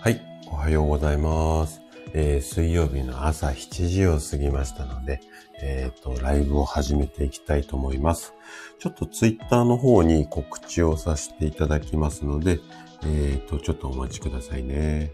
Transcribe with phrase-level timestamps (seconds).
[0.00, 1.80] はい、おはようございます。
[2.12, 5.20] えー、水曜日の朝7時を過ぎましたので、
[5.60, 8.34] えっ、ー、と、ライブを始めていきたいと思います。
[8.78, 12.60] ちょっとツイッターの方に告知をさせていただきますので、
[13.02, 15.12] えっ、ー、と、ちょっとお待ちくださいね。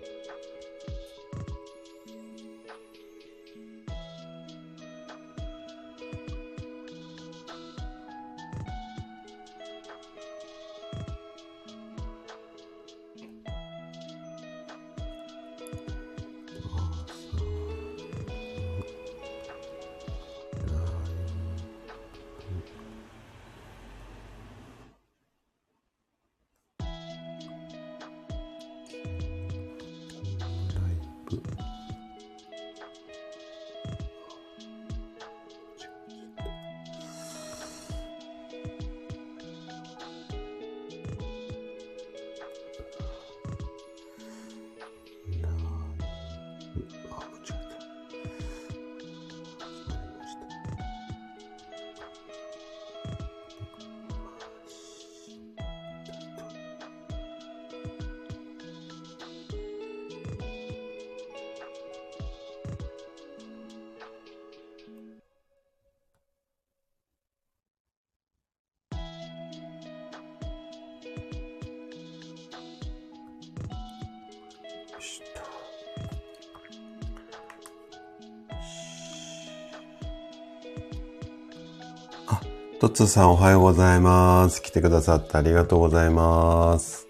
[83.02, 84.62] トさんおはようございます。
[84.62, 87.08] 来てくださってありがとうございます。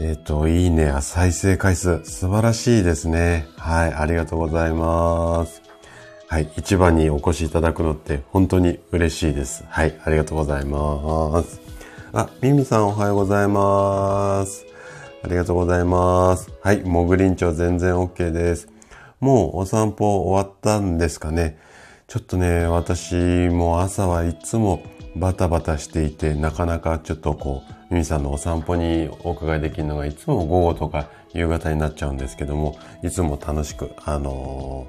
[0.00, 3.46] えっ、ー、と、いいねや、再生回数、素晴らしいですね。
[3.56, 5.62] はい、ありがとうございます。
[6.26, 9.64] はい、一番にお越しいただくのって本当に嬉しいです。
[9.68, 11.60] はい、ありがとうございます。
[12.12, 14.66] あ、ミミさんおはようございます。
[15.22, 16.50] ありがとうございます。
[16.62, 18.66] はい、モグリンチョ全然 OK です。
[19.20, 21.58] もうお散歩終わったんですかね。
[22.08, 23.14] ちょっとね、私
[23.50, 24.82] も朝はいつも
[25.14, 34.86] バタバタしていて、なかなかちょっとこう、ミミさんのお散歩にお伺いできるのがいつも午後とか夕方になっちゃうんですけども、いつも楽しく、あの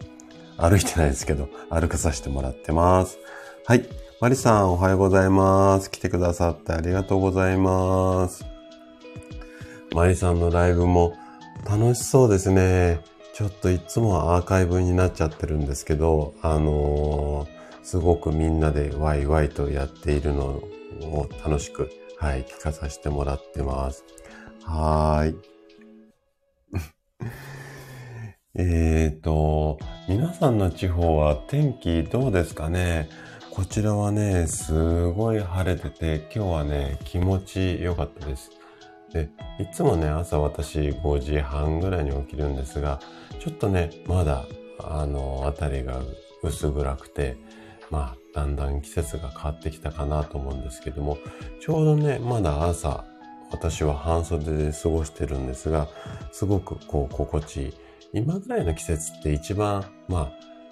[0.58, 3.20] ー、歩いてないですけど、歩かさせてもらってます。
[3.66, 3.84] はい。
[4.22, 5.92] マリさん、おはようございます。
[5.92, 8.46] 来てくださってありがとうございます。
[9.94, 11.18] マリさんのライブも
[11.70, 13.02] 楽しそうですね。
[13.40, 24.04] ちょっといつもアーカイブになっちゃってるんですけど、あのー、すごくみんなでワイワイとやっているのを楽しく、はい、聞かさせてもらってます。
[24.66, 25.36] はーい。
[28.60, 29.80] えっと、
[30.10, 33.08] 皆さんの地方は天気どうですかね？
[33.52, 38.52] こちらはね、すごい晴れてて、今日はね、気持ち良かったです。
[39.14, 39.30] で、
[39.60, 43.00] いつもね、朝私5時半ぐらいに起きるんですが、
[43.40, 44.46] ちょっとね、まだ、
[44.80, 46.02] あの、あたりが
[46.44, 47.38] 薄暗くて、
[47.90, 51.18] まあ、だんだん季節が変わってきたかなと思うんですけども、
[51.60, 53.06] ちょうどね、まだ朝、
[53.52, 55.88] 私は半袖で過ごしてるんですが、
[56.32, 57.74] すごくこう、心地いい。
[58.14, 60.32] 今ぐらいの季節って一番、ま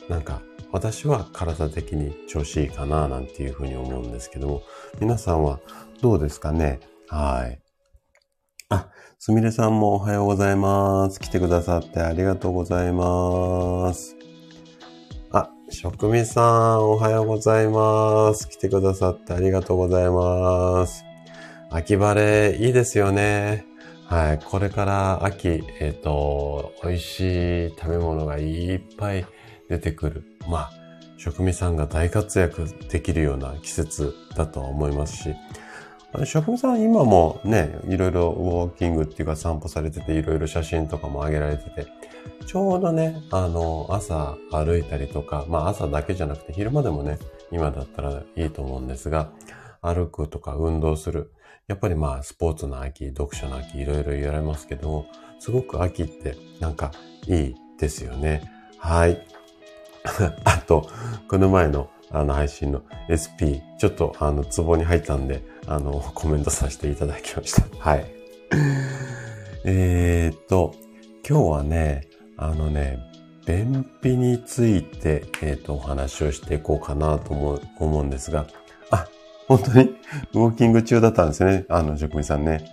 [0.10, 0.42] あ、なんか、
[0.72, 4.62] 私は体的に調子いいかな、なんていうふうに思うんですけども、
[5.00, 5.60] 皆さんは
[6.02, 6.80] どうですかね？
[7.08, 7.67] はい。
[9.20, 11.20] すみれさんもおはようございます。
[11.20, 14.16] 来てくださってありがとうございます。
[15.32, 18.48] あ、職味さんおはようございます。
[18.48, 21.04] 来てくださってありがとうございます。
[21.72, 23.66] 秋晴れいいですよね。
[24.06, 24.40] はい。
[24.40, 25.48] これから秋、
[25.80, 29.26] えっ、ー、と、美味しい食べ物がいっぱい
[29.68, 30.24] 出てくる。
[30.48, 30.72] まあ、
[31.18, 35.36] 職味さんが大活躍できるような季節だと思いますし、
[36.26, 41.88] 職人さん今もね、いろいろウォーキングっていうか散歩されてて、いろいろ写真とかも上げられてて、
[42.46, 47.20] ちょうどね、あの、朝歩いたりとか、まあ朝だけじゃなくて昼間でもね、
[47.52, 49.32] 今だったらいいと思うんですが、
[49.82, 51.34] 歩くとか運動する。
[51.68, 55.06] やっぱりまあスポーツの秋、読書の秋、いろいろ言われますけど、
[55.40, 56.92] すごく秋ってなんか
[57.28, 58.50] いいですよね。
[58.80, 59.22] はい。
[60.46, 60.88] あと、
[61.28, 67.64] この前のあの配信の SP、ちょっとあの、ツボに入ったんで、あの、コメントさせていただきました。
[67.78, 68.06] はい。
[69.66, 70.74] えっと、
[71.28, 73.00] 今日はね、あのね、
[73.46, 78.48] 便秘について、えっ、ー、と、お話をしていこうかなと思う思うんですが、
[78.92, 79.08] あ、
[79.48, 79.84] 本当に？
[80.34, 81.66] ウォーキング中だったんですね。
[81.70, 82.66] あの、職人さんね。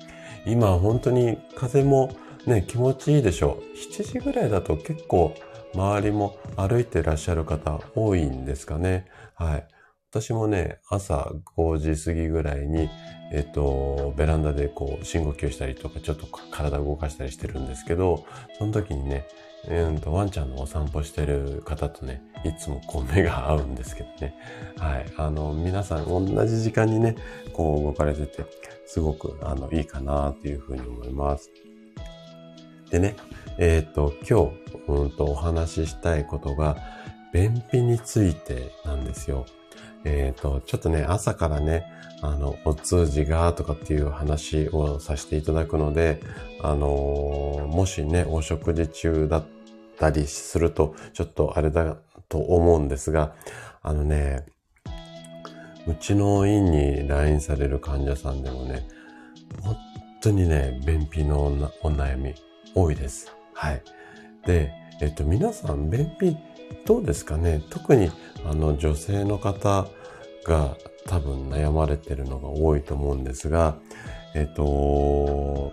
[0.46, 2.14] 今、本当に風も
[2.46, 3.98] ね、気持ちいいでしょう。
[3.98, 5.34] 7時ぐらいだと結構
[5.74, 9.06] 周りも歩いてらっしゃる方多いんですかね。
[9.34, 9.66] はい。
[10.14, 12.88] 私もね、朝5時過ぎぐらいに、
[13.32, 18.24] えっと、ベランダでこう、深呼吸したりとか、ちょっと体を動かしたりしてるんですけど、
[18.56, 19.26] その時にね、
[19.68, 24.36] うんと、ワンちゃんのお散歩してる方とね、いつもこう目が合うんですけどね。
[24.78, 25.06] はい。
[25.16, 27.16] あの、皆さん同じ時間にね、
[27.52, 28.44] こう動かれてて、
[28.86, 31.50] すごく、あの、いいかなっていうふうに思います。
[32.88, 33.16] でね、
[33.58, 36.76] えっ、ー、と、今日、うんとお話ししたいことが、
[37.32, 39.44] 便秘についてなんですよ。
[40.04, 41.84] えっ、ー、と、ちょっとね、朝からね、
[42.22, 46.20] あの、お通じがとかっていう話をさせていただくので、
[46.62, 49.44] あのー、もしね、お食事中だっ
[49.98, 51.96] たりすると、ちょっとあれだ
[52.28, 53.34] と思うんですが、
[53.82, 54.46] あのね、
[55.86, 58.88] うちの院に来院される患者さんでもね、
[59.60, 59.76] 本
[60.22, 61.44] 当にね、便秘の
[61.82, 62.34] お悩み
[62.74, 63.36] 多いです。
[63.52, 63.82] はい。
[64.46, 64.72] で、
[65.02, 66.36] えっと、皆さん、便秘
[66.84, 67.62] どうですかね？
[67.70, 68.10] 特に、
[68.44, 69.86] あの、女性の方
[70.44, 70.76] が
[71.06, 73.76] 多分悩まれてるのが多いと思うんですが、
[74.34, 75.72] えっと、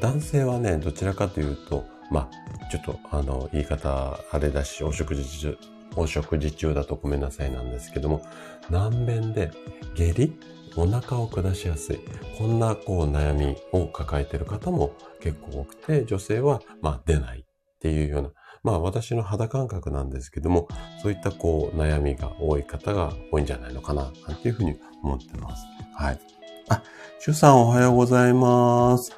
[0.00, 5.58] 男性はね、どちらかというと、まあ、ちょっと、あの、言い方、あれだし、お食事中、
[5.96, 8.22] お食事中だとごめんなさいなんですけども、
[8.68, 9.50] 難便で
[9.94, 10.32] 下痢？
[10.76, 12.00] お腹を下しやすい。
[12.38, 17.44] こんなこう悩みを抱えてる方も結構多くて、女性はまあ出ないっ
[17.80, 18.30] ていうような、
[18.62, 20.68] まあ私の肌感覚なんですけども、
[21.02, 25.64] そういったこう悩みが多い方が多いんじゃないのかな、なんていうふうに思ってます。
[25.94, 26.20] はい。
[26.68, 26.82] あ、
[27.18, 29.12] シュさんおはようございます。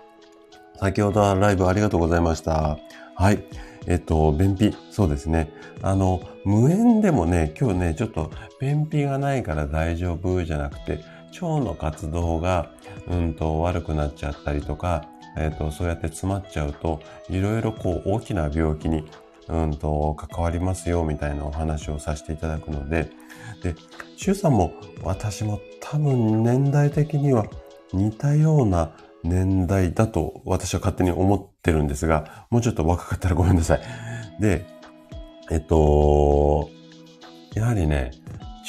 [0.79, 2.79] 先ほどはライブありがとうございました。
[3.15, 3.45] はい。
[3.87, 4.75] えっと、便秘。
[4.91, 5.51] そうですね。
[5.83, 8.31] あの、無縁でもね、今日ね、ちょっと
[8.61, 11.01] 便秘がないから大丈夫じゃなくて、
[11.41, 12.71] 腸の活動が、
[13.09, 17.01] うんと悪くなっちゃったりとか、えっ、と、そうやって詰まっちゃうと、
[17.31, 19.05] いろいろこう大きな病気に、
[19.49, 23.11] うんと関わりますよ、みたいなお話をさせていただくので、
[23.63, 23.75] で、
[24.17, 24.73] 周さんも
[25.03, 27.47] 私も多分年代的には
[27.93, 28.93] 似たような
[29.23, 33.81] 年代だと私は勝手に思ってるんですが、もうちょっと若かったらごめんなさい。
[34.41, 34.67] で、
[35.51, 36.71] えっと、
[37.55, 38.13] やはりね、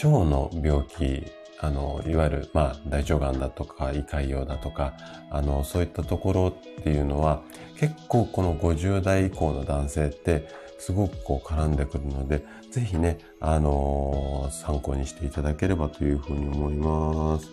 [0.04, 1.26] 腸の病気
[1.64, 4.96] あの、いわゆる、まあ、大腸がんだとか、胃潰瘍だとか、
[5.30, 7.42] あの、そういったところっていうのは、
[7.80, 10.50] 結構この50代以降の男性って、
[10.86, 17.48] すごくこう絡んでくるので、ぜひね、あのー、参考にしていただければというふうに思います。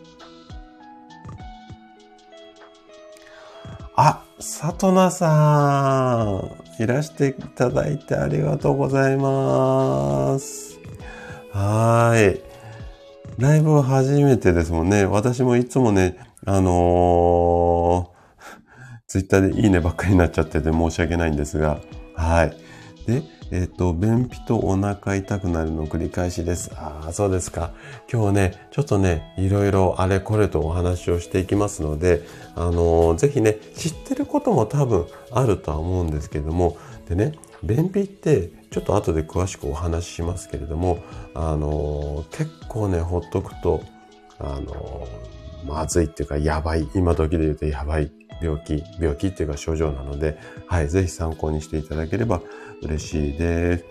[3.94, 6.24] あ、さとなさ
[6.78, 10.80] ん、いらしていただいてありがとうございます。
[11.52, 12.40] はい。
[13.40, 15.04] ライブ初めてですもんね。
[15.04, 21.78] 私もいつもね、あのー、ツイッターでいいねばっかりになっちゃってて申し訳ないんですが、
[22.16, 22.69] はい。
[23.06, 26.70] で、えっ、ー、と、便秘とお腹痛くなるの繰り返しです。
[26.76, 27.72] ああ、そうですか。
[28.10, 32.22] 今日ね、ちょっとね、いろいろあれこれとお話をしていきますので、
[32.54, 36.76] あのー、ぜひね、知ってることも多分あるとは思うんですけども、
[37.08, 37.32] でね、
[37.62, 41.02] 便秘ってちょっと後で詳しくお話ししますけれども、
[41.34, 43.82] あの、結構ね、ほっとくと、
[44.38, 45.08] あの、
[45.66, 52.40] まずいっていうか、やばい、今時で言うとやばい病気、病気っていうか症状なので、はい、ぜひ参考にしていただければ
[52.82, 53.84] 嬉しいです。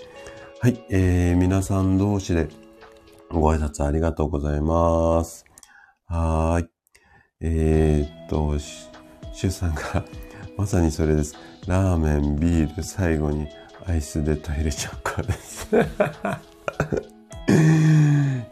[0.62, 2.50] はい、えー、皆さん同士で
[3.30, 5.45] ご挨拶ありがとうございます。
[6.07, 6.69] はーい。
[7.41, 10.03] えー、っと、しゅうさんが、
[10.57, 11.36] まさにそれです。
[11.68, 13.48] ラーメン、ビール、最後に
[13.86, 15.67] アイスでトイレチョコです。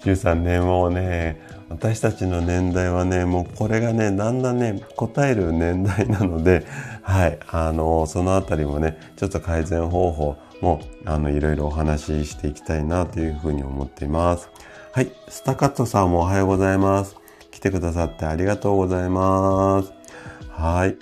[0.01, 6.65] 13年もうね、私たちの年代はね、もうこれがね、だんだんね、答える年代なので、
[7.03, 14.49] はい、あの、そのあたりもね、ちょっと改善方法も、あの、いろいろお話ししていきたいなというふうに思っています。
[14.93, 17.17] はい、スタカットさんもおはようございます。
[17.51, 19.91] 来てくださってありがとうございます。
[20.49, 20.95] はい。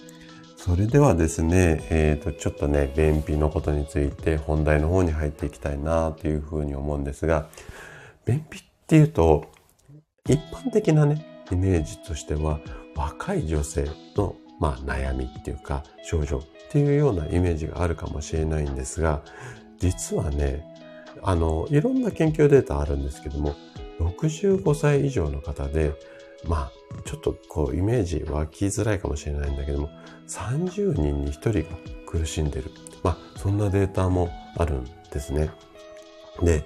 [0.58, 7.46] それではですね、えっ、ー、と、ちょっとね、便秘のことについて本題の方に入っていきたいなというふうに思うんですが、
[8.26, 9.46] 便秘っていうと、
[10.28, 12.60] 一般的なね、イメージとしては、
[12.96, 16.42] 若い女性の、まあ、悩みっていうか、症状っ
[16.72, 19.22] ていうようなイメージがあるかもしれないんですが、
[19.78, 20.66] 実はね、
[21.22, 23.56] あの、いろんな研究データあるんですけども、
[24.00, 25.94] 65歳以上の方で、
[26.48, 26.72] まあ、
[27.06, 29.90] ちょっとこう、イメージ湧きづらいかもしれないんだけども、
[30.28, 31.78] 30人に1人が
[32.08, 32.72] 苦しんでる。
[33.04, 35.52] まあ、そんなデータもあるんですね。
[36.42, 36.64] で、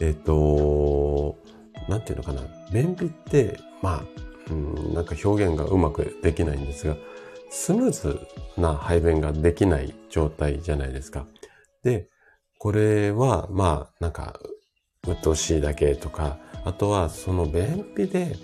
[0.00, 1.36] えっ、と、
[1.88, 2.42] なんていうのかな。
[2.72, 4.04] 便秘って、まあ、
[4.50, 6.96] うん、なんか表現がうまくできないんですが、
[7.50, 8.20] スムーズ
[8.56, 11.26] な排便ができない状態じゃないですか。
[11.82, 12.08] で、
[12.58, 14.38] これは、まあ、なんか、
[15.06, 18.36] 鬱陶しいだけとか、あとはその便秘で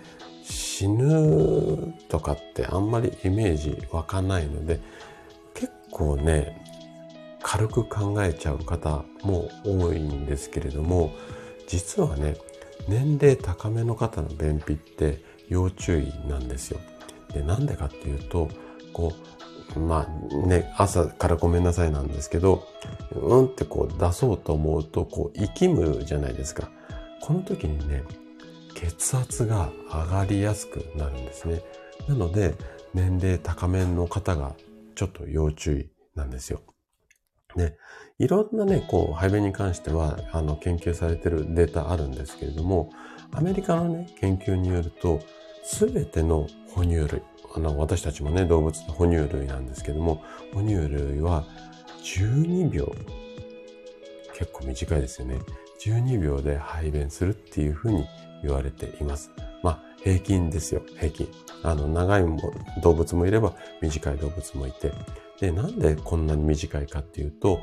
[0.44, 4.80] 死ぬとかってあんまりイメージ湧かないので、
[5.54, 6.60] 結構ね、
[7.42, 11.12] 軽く考えちゃう方も多いんですけれども、
[11.66, 12.36] 実はね、
[12.88, 16.80] 年齢高めの方の便秘って要注意なんですよ。
[17.32, 18.48] で、なんでかっていうと、
[18.92, 19.12] こ
[19.76, 22.66] う、まあね、朝からごめんなさいなんですけど、
[23.14, 26.70] うんってこう出そうと思うと、こう、息むじゃないですか。
[27.20, 28.02] この時にね、
[28.74, 31.62] 血圧が上がりやすくなるんですね。
[32.08, 32.54] なので、
[32.94, 34.54] 年齢高めの方が
[34.94, 36.60] ちょっと要注意なんですよ。
[37.56, 37.76] で、
[38.22, 42.88] いろんなね、こう、排便に関しては、あの、研究されてるデータあるんですけれども、
[43.32, 45.20] アメリカのね、研究によると、
[45.64, 47.20] すべての哺乳類、
[47.56, 50.22] あの、私たちもね、動物の哺乳類なんですけども、
[50.54, 51.44] 哺乳類は
[52.04, 52.94] 12秒、
[54.34, 55.40] 結構短いですよね。
[55.80, 58.04] 12秒で排便するっていうふうに
[58.44, 59.32] 言われています。
[59.64, 61.28] まあ、平均ですよ、平均。
[61.64, 62.24] あの、長い
[62.84, 64.92] 動物もいれば、短い動物もいて。
[65.40, 67.60] で、なんでこんなに短いかっていうと、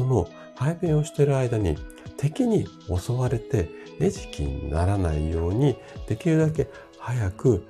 [0.00, 1.76] その排便をしている間に
[2.16, 3.68] 敵に襲われて
[4.00, 5.76] 餌食にならないように、
[6.08, 7.66] できるだけ早く、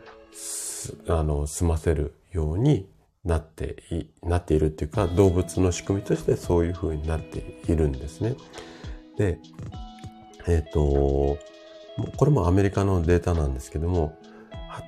[1.09, 2.89] あの、済ませるように
[3.25, 8.37] なってい、なっているっていうか、動物の仕組みとしてそういう風になっているんですね。
[9.19, 9.41] で、
[10.47, 11.37] え、ー、と、
[12.17, 14.17] これもアメリカのデータなんですけども、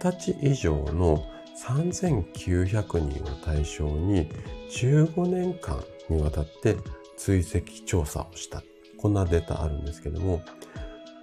[0.00, 1.24] 20歳以上の
[1.66, 4.28] 3900人を対象に
[4.70, 6.76] 15年間にわたって
[7.22, 8.64] 追跡調査をした。
[8.98, 10.42] こんなデータあるんですけども、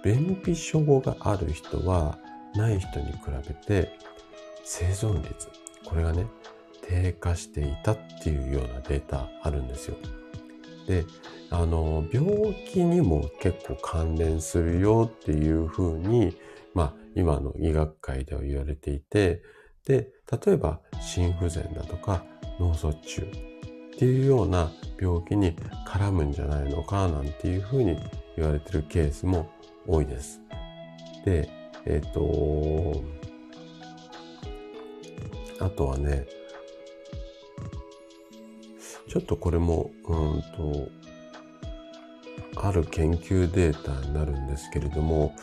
[0.02, 2.18] 便秘症がある人は
[2.54, 3.92] ない人に比べて
[4.64, 5.48] 生存率、
[5.84, 6.26] これがね、
[6.80, 9.96] 低下していたっていうようなデータあるんですよ。
[10.86, 11.04] で、
[11.50, 16.34] あの、病気にも結構関連するよっていうふうに、
[16.72, 19.42] まあ、今の医学界では言われていて、
[19.84, 20.08] で、
[20.46, 22.24] 例えば心不全だとか
[22.58, 23.49] 脳卒中
[24.00, 25.54] っていうような病気に
[25.86, 27.98] 絡むんじゃないのかなんていうふうに
[28.34, 29.50] 言われてるケースも
[29.86, 30.40] 多いです。
[31.26, 31.50] で、
[31.84, 33.04] えっ、ー、と、
[35.62, 36.26] あとはね、
[39.06, 40.88] ちょっとこれも、うんと、
[42.56, 45.34] ある研究データになるんですけれども、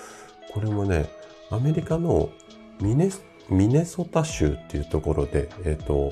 [0.52, 1.06] これもね、
[1.52, 2.32] アメリカの
[2.82, 3.12] ミネ
[3.52, 6.12] ミネソタ州っていうところで、えっ、ー、と、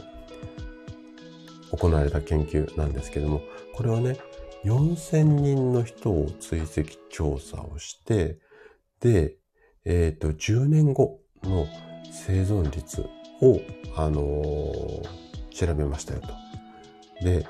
[1.76, 3.42] 行われた研究なんですけども、
[3.74, 4.18] これはね、
[4.64, 8.40] 4000人の人を追跡調査をして、
[9.00, 9.36] で、
[9.86, 11.68] えっ、ー、と、10年後の
[12.12, 13.02] 生存率
[13.42, 13.62] を、
[13.96, 16.28] あのー、調べましたよと。
[17.24, 17.46] で、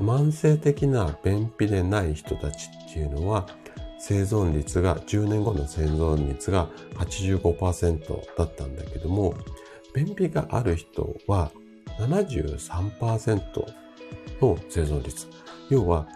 [0.00, 3.46] 慢性的な便秘でない人たちっていうのは、
[3.98, 9.34] 生存率が、10年後の生存率が85%だったんだけども、
[9.94, 11.50] 便秘がある人は
[11.98, 13.40] 73%
[14.40, 15.26] の生存率。
[15.70, 16.06] 要は、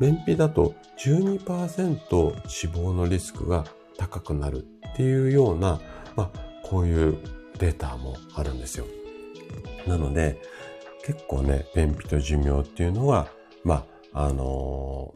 [0.00, 3.64] 便秘だと12%死亡のリスクが
[3.96, 5.80] 高くなるっていうような、
[6.16, 7.18] まあ、こういう
[7.58, 8.86] データもあるんですよ。
[9.86, 10.40] なので、
[11.04, 13.28] 結構ね、便秘と寿命っていうのは、
[13.62, 15.14] まあ、あの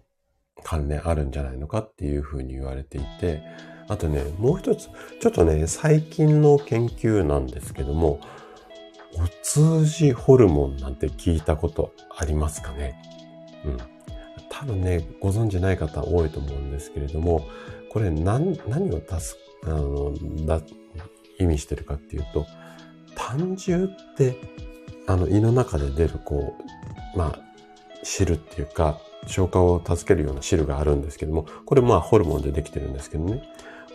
[0.58, 3.42] ー、関連あるんじゃないのかっていうふうに言われていて、
[3.88, 4.88] あとね、もう一つ、
[5.20, 8.20] ちょっとね、最近の研究なんですけども、
[9.14, 13.00] お通じホルモンなんて聞いたことありますかね？
[13.64, 13.78] うん。
[14.48, 17.46] 多分ね、ご存知ない方多いと思うんですけれども、
[17.90, 20.12] これ何、何を足す、あの、
[20.46, 20.60] だ、
[21.38, 22.46] 意味してるかっていうと、
[23.14, 24.36] 胆汁って
[25.06, 26.54] あの胃の中で出るこ
[27.14, 27.38] う、まあ、
[28.02, 33.42] 汁っていうか、消化を助けるような汁があるんですけども、これまあホルモンでできてるんですけどね。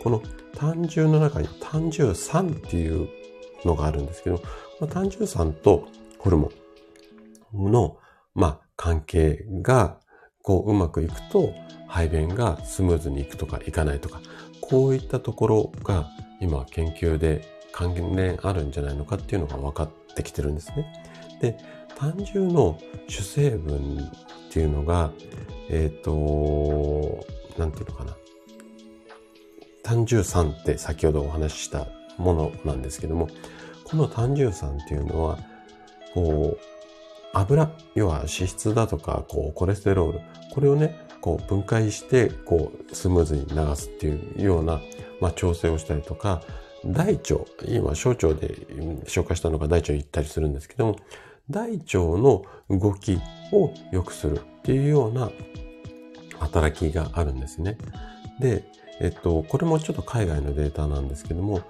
[0.02, 0.22] この
[0.54, 3.08] 胆汁の中に胆汁酸っていう
[3.64, 4.40] のがあるんですけど、
[4.80, 6.50] まあ、胆汁酸とホルモ
[7.54, 7.98] ンの、
[8.34, 9.98] まあ、関係が、
[10.42, 11.54] こう、うまくいくと、
[11.88, 14.20] 排便がスムーズにいくとかいかないとか、
[14.60, 16.08] こういったところが
[16.40, 17.42] 今研究で
[17.72, 20.92] 関連あるんじゃないのかっていうのが分かってきてるんですね。
[21.40, 21.58] で、
[21.96, 22.78] 胆汁の
[23.08, 24.10] 主成分
[24.48, 25.10] っていうのが、
[25.70, 27.24] えっ、ー、と、
[27.58, 28.16] なんていうのかな。
[29.82, 31.86] 胆汁酸って先ほどお話しした
[32.18, 33.28] ものなんですけども、
[33.88, 35.38] この胆汁酸っていうのは、
[36.12, 36.58] こう、
[37.32, 40.20] 油、要は脂質だとか、こう、コレステロール、
[40.52, 44.80] これをね、こう、分解して、こう、スムーズに流すっていうような、
[45.20, 46.42] まあ、調整をしたりとか、
[46.84, 48.54] 大腸、今、小腸で
[49.04, 50.96] 紹介したのが大腸に行ったりするんですけども、
[51.48, 53.18] 大腸の動き
[53.52, 55.30] を良くするっていうような
[56.40, 57.78] 働きがあるんですね。
[58.40, 58.64] で、
[59.00, 61.62] えっと、これもちょっと海外のデータなんですけども、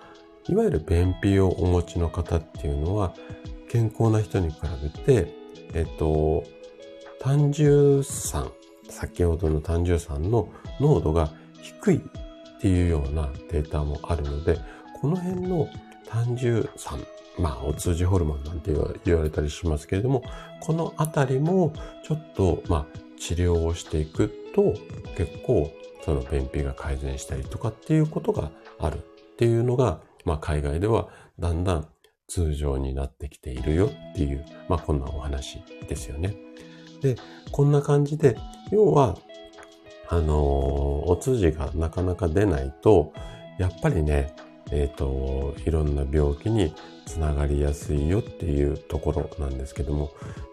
[0.49, 3.15] いわゆる便秘をお持ちの方っていうのは、
[3.69, 5.35] 健康な人に比べて、
[5.75, 6.45] えっと、
[7.21, 8.51] 単重酸、
[8.89, 10.49] 先ほどの単重酸の
[10.81, 14.59] 濃度が低いっていうようなデータもあるので、
[15.01, 15.69] この辺の
[16.09, 17.01] 単重酸、
[17.39, 18.73] まあ、お通じホルモンなんて
[19.05, 20.23] 言われたりしますけれども、
[20.61, 21.73] このあたりも
[22.05, 24.75] ちょっと、まあ、治療をしていくと、
[25.17, 25.71] 結構、
[26.05, 29.01] その便秘が改善したりとかっていうことがあるっ
[29.37, 31.89] ていうのが、まあ、海外ではだんだん
[32.29, 36.37] 通常になってきているよっていう、まあ、こんなお話ですよね。
[37.01, 37.17] で、
[37.53, 38.37] こんな感じで、
[38.71, 39.17] 要は、
[40.09, 43.13] あのー、お通じがなかなか出ないと、
[43.59, 44.35] やっぱりね、
[44.73, 46.75] えっ、ー、と、いろんな病気に
[47.07, 50.11] つながりやすいよっていうところなんですけども、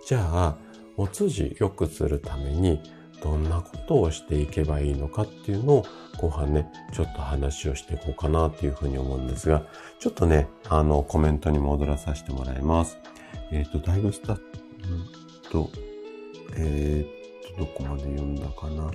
[0.07, 0.57] じゃあ、
[0.97, 2.79] お通じ良くするために
[3.23, 5.85] どんなことをしていけばいいのかっていうのを
[6.17, 9.63] 後半ね、ちょっと話をしていこうかなっていうふうに思うんですが、
[9.99, 12.97] ちょっとね、あの、コメントに戻らさせてもらいます。
[13.51, 14.39] えっ、ー、と、だいぶスタッ
[15.51, 15.69] と、
[16.55, 18.91] えっ、ー、と、どこまで読んだかな。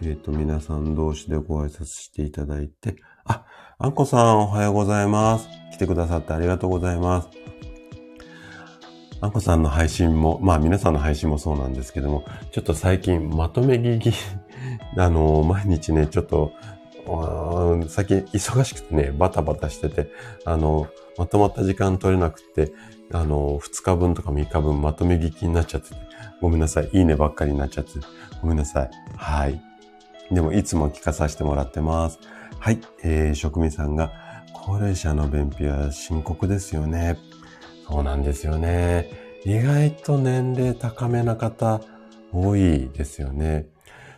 [0.00, 3.44] えっ、ー、と、皆さん同士でご挨拶していただいて、あ、
[3.78, 5.48] あんこさんおはようございます。
[5.72, 7.28] 来てくださってありがとうございます。
[9.20, 14.12] あんこさんの配信も、まあ皆さんの配信もそうなんですけども、ちょっと最近まとめ聞き、
[14.96, 16.52] あの、毎日ね、ちょっと、
[17.88, 20.10] 最近忙しくてね、バタバタしてて、
[20.44, 22.72] あの、まとまった時間取れなくて、
[23.12, 25.96] あの、2日分とか3日分まとめ聞きになっちゃってて、
[26.40, 26.90] ごめんなさい。
[26.92, 27.92] いいねばっかりになっちゃって、
[28.40, 28.90] ごめんなさい。
[29.16, 29.60] はい。
[30.30, 32.18] でも、いつも聞かさせてもらってます。
[32.58, 32.80] はい。
[33.02, 34.12] えー、職味さんが、
[34.54, 37.18] 高齢者の便秘は深刻ですよね。
[37.88, 39.10] そうなんですよね。
[39.44, 41.80] 意外と年齢高めな方
[42.32, 43.66] 多いですよね。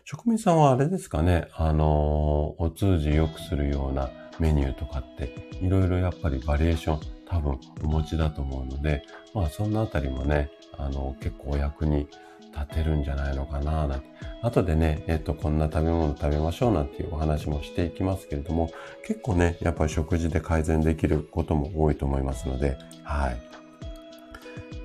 [0.06, 12.06] 職味さんはあれですかね、あの、お通じ良くするようなメニューとかって、いろいろやっぱりバリエーション多分お持ちだと思うので、まあそんなあたりもね、あの、結構お役に
[12.54, 14.06] 立てるんじゃないのかななんて。
[14.42, 18.70] 後でね、えっと、こんな食べ物食べましょうなんていうお話もしていきますけれども、
[19.06, 23.40] 結構ね、やっぱり食事で改善できることも多いと思いますので、はい。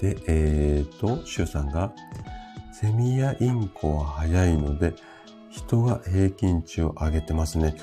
[0.02, 1.92] で、えっ、と、シュウさんが、
[2.72, 4.94] セミやインコは早いので、
[5.60, 7.76] 人が平均値を上げてますね。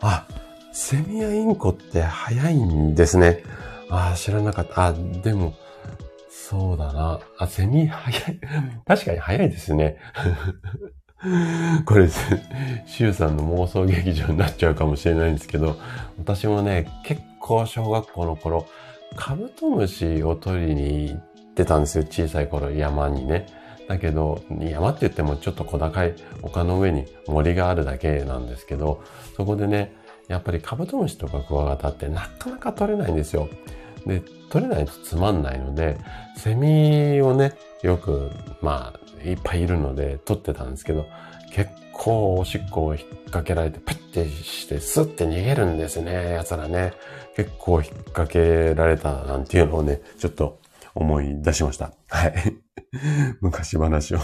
[0.00, 0.26] あ、
[0.72, 3.42] セミやインコって早いんですね。
[3.90, 4.86] あ、知らなかった。
[4.86, 5.54] あ、でも、
[6.30, 7.20] そうだな。
[7.38, 8.40] あ、セミ早い。
[8.86, 9.96] 確かに早いですね。
[11.86, 15.76] これ、シュウさんの妄想劇場になっちゃうかもしれないんですけど、
[16.18, 18.66] 私もね、結構小学校の頃、
[19.14, 21.20] カブトムシを取りに行っ
[21.54, 22.04] てたんですよ。
[22.04, 23.46] 小さい頃、山にね。
[23.88, 29.02] だけど、山って言ってもちょっと小高い丘の上に森があるだけなんですけど、
[29.36, 29.94] そこでね、
[30.28, 33.48] やっぱりカブトムシとかクワガタってなかなか取れないんですよ。
[34.06, 35.98] で、取れないとつまんないので、
[36.36, 41.06] セミをね、よく、まあ、いっぱいいるので取ってたんですけど、
[41.52, 46.92] 結構おしっこを引っ掛けられて、プッてして、スッて逃げるんですね、奴らね。
[47.36, 50.58] 結構引っ掛けられたなんていうのをね、ちょっと
[50.94, 51.92] 思い出しました。
[52.08, 52.61] はい。
[53.40, 54.18] 昔話を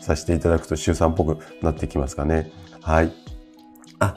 [0.00, 2.50] させていただくと週3っぽくなってきますかね。
[2.80, 3.12] はい。
[4.00, 4.16] あ、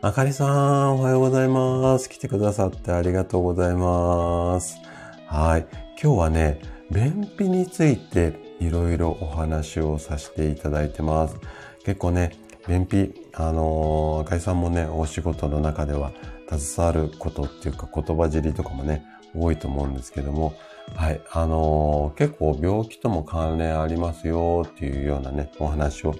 [0.00, 0.46] あかりさ
[0.84, 2.08] ん、おはようございます。
[2.08, 4.78] 来てくださってありがとうございます。
[5.26, 5.66] はい。
[6.02, 11.36] 今日はね、便秘についていろいろお話をさせていただいてます。
[11.84, 12.32] 結構ね、
[12.66, 16.12] 便秘、あのー、赤井さんもね、お仕事の中では
[16.48, 19.04] 携わることっていうか言葉尻とかもね、
[19.34, 20.54] 多いと思うんですけども、
[20.94, 21.20] はい。
[21.32, 26.14] あのー、結構病気とも関連ありますよっていうようなね、お話を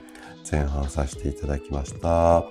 [0.51, 2.45] 前半させていただきました。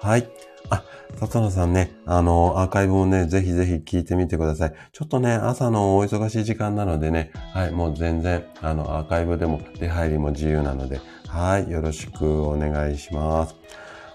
[0.00, 0.28] はい。
[0.70, 0.84] あ、
[1.18, 4.74] 里野さんね、あの、アーカイブをね、ぜひぜひ聞いてみてください。
[4.92, 13.56] ちょっとね、朝のお忙しい時間なのでね、はい、もう全然、あの、アーカイブでも出入りも自由なので、はい、よろしくお願いします。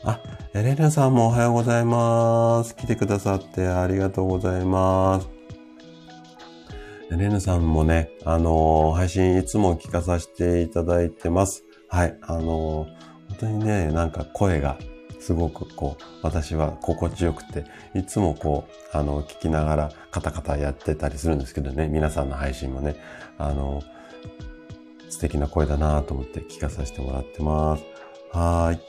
[0.03, 0.19] あ、
[0.53, 2.75] エレナさんもおはようございます。
[2.75, 5.34] 来てくださってありがとうございます。
[7.17, 11.63] レヌさんもね、あのー、配信いつも聞かさせていただいてます。
[11.88, 12.17] はい。
[12.21, 14.78] あのー、本当にね、なんか声が
[15.19, 22.95] すごくこう、私は心地よくて、いつもこう、あの、聞きながらカタカタやってたりするんですけどね、皆さんの配信もね、
[23.38, 23.82] あの、
[25.10, 27.84] 素敵な声だなと思って聞かさせてもらってます。
[28.32, 28.80] はーい。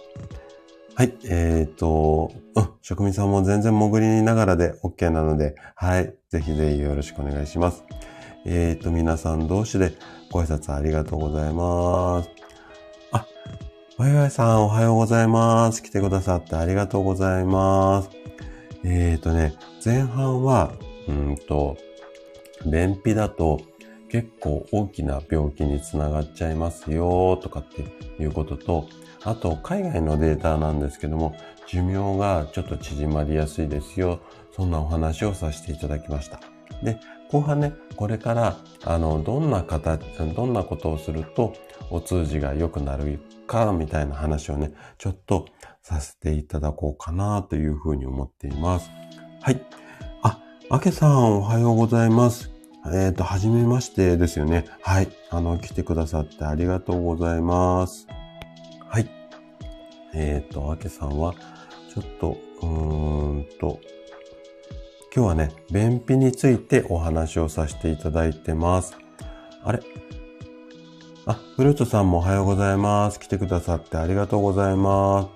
[0.96, 1.14] はい。
[1.24, 6.14] えっ、ー、と、うん、職人さんも全然潜りながらで OK なので、はい。
[6.30, 7.84] ぜひぜひよろしくお願いします。
[8.48, 9.92] えっ、ー、と、皆さん同士で
[10.30, 12.30] ご挨拶ありがとうございます。
[13.10, 13.26] あ、
[13.98, 15.82] わいわいさん、おはようございます。
[15.82, 18.10] 来てくださってありがとうございます。
[18.84, 19.54] えっ、ー、とね、
[19.84, 20.72] 前半は、
[21.08, 21.76] うんと、
[22.64, 23.60] 便秘だと
[24.08, 27.84] 結構大きな病気につながっちゃいますよとかって
[28.22, 28.88] いうことと、
[29.24, 34.20] あと海外のデータなんですけども、寿命がちょっと縮まりやすいですよ。
[34.52, 36.40] そんなお話をさせていただきました。
[36.84, 37.00] で、
[37.30, 40.00] 後半ね、これから、あの、どんな形、
[40.34, 41.54] どんなことをすると、
[41.90, 45.46] お通じが良くなるか、みたいな話をね、ちょっと
[45.82, 48.90] させていただこうかな、というふうに思っています。
[49.40, 49.64] はい。
[50.22, 52.50] あ、あけさん、おはようございます。
[52.86, 54.64] えっ、ー、と、はじめましてですよね。
[54.82, 55.08] はい。
[55.30, 58.06] あの、来てくださってありがとうございます。
[58.88, 59.10] はい。
[60.14, 61.34] えっ、ー、と、あけさんは、
[61.92, 63.80] ちょっと、うーんと、
[65.16, 68.94] 今日はね、便秘についてお話をさせていただいてます。
[69.64, 69.80] あれ？
[71.24, 73.18] あ、フルートさんもおはようございます。
[73.18, 75.30] 来てくださってありがとうございま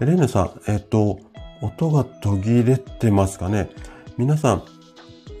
[0.00, 0.04] す。
[0.04, 1.20] レンヌさん、えっと、
[1.60, 3.70] 音が途切れてますかね？
[4.18, 4.64] 皆さん、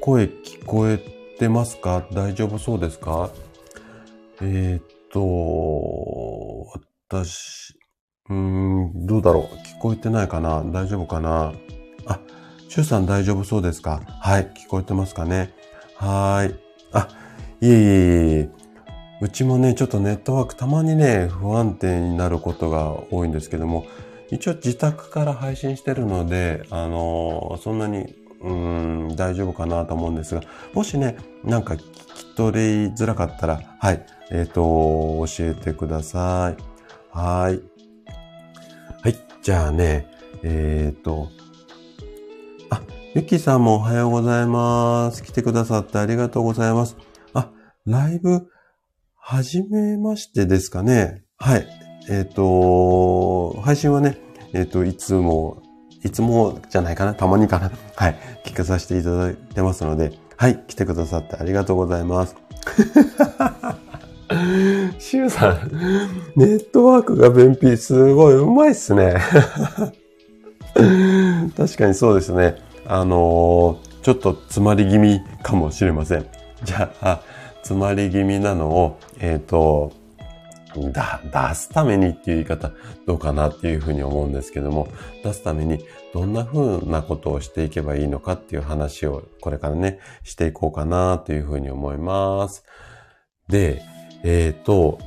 [0.00, 0.98] 声聞こえ
[1.40, 2.06] てますか？
[2.12, 3.30] 大丈夫そうですか？
[4.40, 6.68] えー、っと、
[7.10, 7.76] 私、
[8.30, 9.56] うーん、どうだろう？
[9.76, 10.62] 聞こえてないかな？
[10.62, 11.52] 大丈夫かな？
[12.06, 12.20] あ、
[12.72, 14.00] シュウさん大丈夫そうですか？
[14.06, 15.52] はい、聞こえてますかね？
[15.94, 16.58] はい。
[16.90, 17.06] あ、
[17.60, 18.50] いえいえいえ。
[19.20, 23.84] うちもね、ちょっとネットワークたまにね、不安定になることが多いんですけども、
[24.30, 30.40] 一応自宅から配信してるので、あのそんなに、うん、大丈夫かなと思うんですが、
[30.72, 36.62] もしね、なんか聞き取りづらかったら、はい、えっ、ー、と、教えてください。
[37.14, 37.60] はい。
[39.02, 40.06] はい、じゃあね、
[40.42, 41.28] えっ、ー、と、
[43.14, 45.22] ゆきさんもおはようございます。
[45.22, 46.96] 来てくださってありがとうございます。
[47.34, 47.50] あ、
[47.84, 48.48] ライブ、
[49.14, 51.22] はじめましてですかね。
[51.36, 51.68] はい。
[52.08, 54.18] えっ、ー、と、配信はね、
[54.54, 55.62] えっ、ー、と、いつも、
[56.02, 57.70] いつもじゃないかな、たまにかな。
[57.96, 58.18] はい。
[58.46, 60.64] 聞かさせていただいてますので、はい。
[60.66, 62.34] 来てくださってありがとうございます。
[64.98, 65.70] シュウさん、
[66.34, 69.16] ネットワークが便秘、すごいうまいっすね。
[71.58, 72.71] 確かにそうですね。
[72.94, 76.26] あのー、ちょっと詰まり気味かもしれません。
[76.62, 77.22] じゃあ、
[77.62, 79.92] 詰まり気味なのを、えっ、ー、と、
[80.92, 82.70] だ、出すためにっていう言い方
[83.06, 84.88] どうかなっていうふうに思うんですけども、
[85.24, 92.62] 出すためにどんな風なことをしていけばいいのかっていう話をこれからね、していこうかなというふうに思います。
[93.48, 93.80] で、
[94.22, 94.98] えっ、ー、と、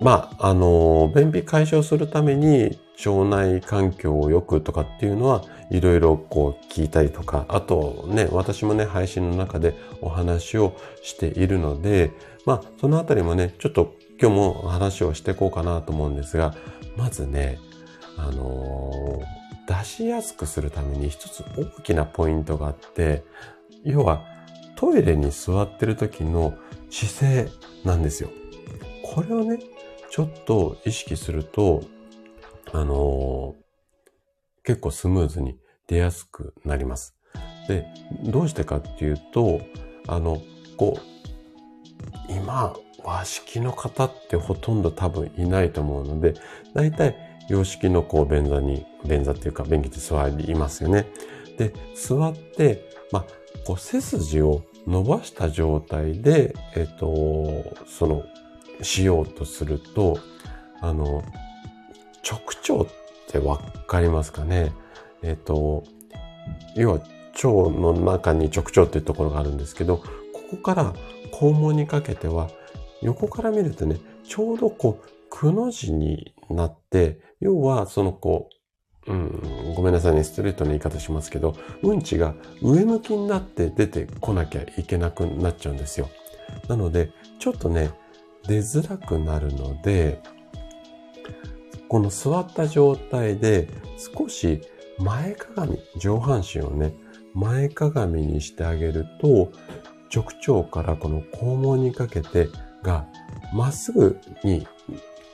[0.00, 12.12] まあ、あの、便秘解消するために腸内環境を良くとかっていうのは、いろいろこう聞いたりとか、あとね、私もね、配信の中でお話をしているので、
[12.46, 16.54] まあ、そのあたりもね、ちょっと今日も話をしていこうかなと思うんですが、
[16.96, 17.58] まずね、
[18.16, 23.24] あのー、出しやすくするために一つ大きなポイントがあって、
[23.82, 24.24] 要は
[24.76, 26.54] トイレに座ってる時の
[26.90, 27.50] 姿勢
[27.84, 28.30] なんですよ。
[29.02, 29.58] これをね、
[30.10, 31.82] ちょっと意識すると、
[32.74, 35.56] あのー、結構スムーズに
[35.86, 37.14] 出やすくなります。
[37.68, 37.86] で、
[38.24, 39.60] どうしてかっていうと、
[40.08, 40.42] あの、
[40.76, 46.34] こう、今、和式の方ってほとんど多分いないと思うので、
[46.74, 47.16] 大体
[47.48, 51.06] 洋式のこう便座に、便座っていうか便器で座りますよね。
[51.56, 53.24] で、座って、まあ、
[53.64, 58.24] こう背筋を伸ばした状態で、えっ、と、その
[58.82, 60.18] しようとすると、
[60.80, 61.22] あの、
[62.28, 62.40] 直
[62.78, 62.94] 腸っ
[63.28, 64.72] てわかりますかね？
[65.22, 65.84] えっ、と、
[66.76, 70.04] 要は腸の中に直腸っていうところがあるんですけど、こ
[70.52, 70.94] こから
[71.32, 72.50] 肛門にかけては、
[73.02, 78.48] 横から見るとね、ちょうどこう、くの字になって、要はそのこ
[79.06, 86.08] う、うん、ごめんなさいね、ストレートな言い方しますけど、うんちが上向きになって出てこなきゃいけなくなっちゃうんですよ。
[86.68, 87.90] なので、ちょっとね、
[88.46, 90.22] 出づらくなるので、
[91.94, 93.68] この座った状態で
[94.16, 94.60] 少し
[94.98, 96.92] 前かがみ、上半身をね、
[97.34, 99.52] 前かがみにしてあげると、
[100.12, 100.24] 直
[100.58, 102.48] 腸からこの肛門にかけて
[102.82, 103.06] が
[103.52, 104.66] まっすぐに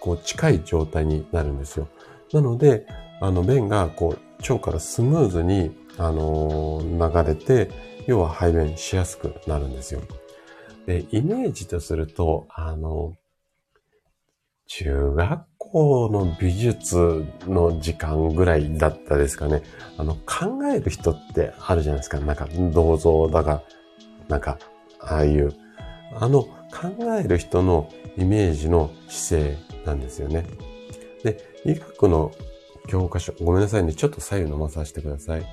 [0.01, 1.89] こう近い状態になるんですよ。
[2.31, 2.87] なので、
[3.23, 7.71] あの便がこう腸からスムーズに、あの、流れて、
[8.07, 10.03] 要は排便しやすくなるんですよ。
[10.85, 13.15] で、イメージとすると、あの、
[14.67, 19.63] 中学校の美術の時間ぐらいだったですかね。
[19.97, 22.19] あの、考える人ってあるじゃないですか。
[22.21, 23.63] なんか、銅像だが、
[24.29, 24.59] なんか、
[25.01, 25.55] ああいう、
[26.15, 26.53] あの、考
[27.19, 30.47] える人のイメージの姿勢なんですよね。
[31.23, 32.33] で、医学の
[32.89, 33.95] 教科書、ごめんなさいね。
[33.95, 35.43] ちょっと左右飲まさせてください。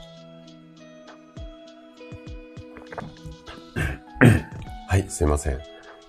[4.87, 5.59] はい、すいません。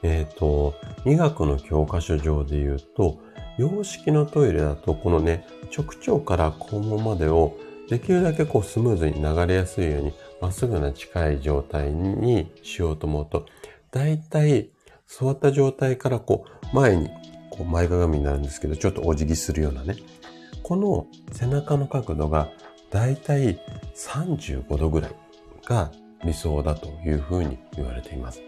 [0.03, 3.19] えっ、ー、と、医学の教科書上で言うと、
[3.59, 13.47] 洋式のトイレだと、このね、直腸から肛門までをできるだけこうスムーズに流れやすいように、まっすぐな近い状態にしようと思うと、
[13.91, 14.71] だいたい
[15.07, 17.09] 座った状態からこう前に
[17.51, 19.97] こう前かがみになるんですけど、ちょっとお辞儀するようなね。
[20.63, 22.51] この背中の角度が
[22.91, 23.59] だいたい
[23.97, 25.11] 35度ぐらい
[25.65, 25.91] が
[26.25, 28.43] 理想だというふうに言われています。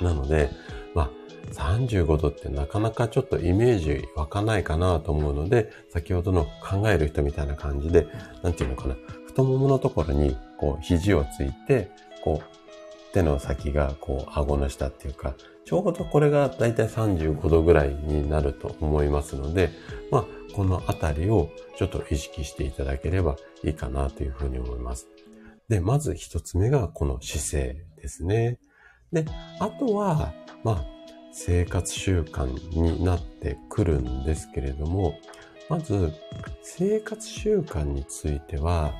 [0.00, 0.50] なので、
[1.52, 8.06] 35度ってなかなかちょっとイメージ湧かないかなと思うので、先ほどの考える人みたいな感じで、
[8.42, 11.90] なんていうのかな、太もものところにこう肘をついて、
[12.22, 19.70] こう手の先がこう顎の下っていうか、ちょうどこれがだいたい35度ぐらいになると思いますので、
[20.10, 25.08] まあ、このあたりをちょっと意識していただければいいかなというふうに思います。
[25.68, 28.58] で、まず一つ目がこの姿勢ですね。
[29.12, 29.24] で、
[29.58, 30.93] あとは、まあ、
[31.36, 32.46] 生活習慣
[32.80, 35.18] になってくるんですけれども、
[35.68, 36.12] まず、
[36.62, 38.94] 生活習慣については、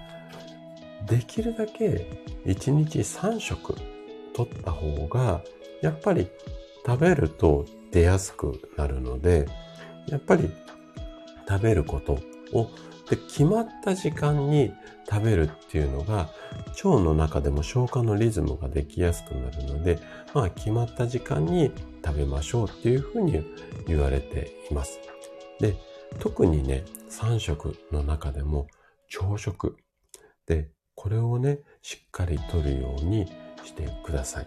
[1.07, 2.09] できるだけ
[2.45, 3.77] 1日3食
[4.35, 5.45] 取った方が、
[5.81, 6.29] やっぱり
[6.85, 9.47] 食べると出やすくなるので、
[10.09, 10.51] やっぱり
[11.49, 12.19] 食べること
[12.53, 12.69] を
[13.09, 14.73] で決まった時間に
[15.09, 16.31] 食べるっていうのが
[16.83, 19.99] 腸の中でも消化のリズムができやすくなるので、
[20.33, 21.71] まあ決まった時間に
[22.05, 23.45] 食べましょうっていうふうに
[23.87, 24.99] 言われています。
[25.61, 25.77] で、
[26.19, 28.67] 特にね、3食の中でも
[29.09, 29.77] 朝食
[30.47, 33.27] で、これをね、しっかりとるように
[33.65, 34.47] してください。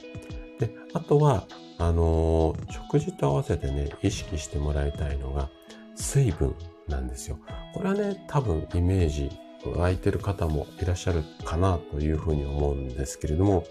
[0.60, 1.46] で、あとは、
[1.78, 5.50] あのー、食事と合わせてね、意識してもらいたいのが、
[5.96, 6.56] 水分
[6.88, 7.39] なんですよ。
[7.73, 9.32] これはね、多分イメージ
[9.65, 13.65] 湧いてる方もいらっしゃるかなというふうに思うんですけれども、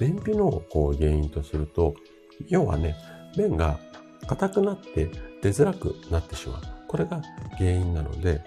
[0.00, 1.94] 便秘のこう原因とすると、
[2.48, 2.96] 要はね、
[3.36, 3.78] 便が
[4.26, 5.10] 硬くなって
[5.42, 6.62] 出づらくなってしまう。
[6.88, 7.22] これが
[7.58, 8.42] 原因なので、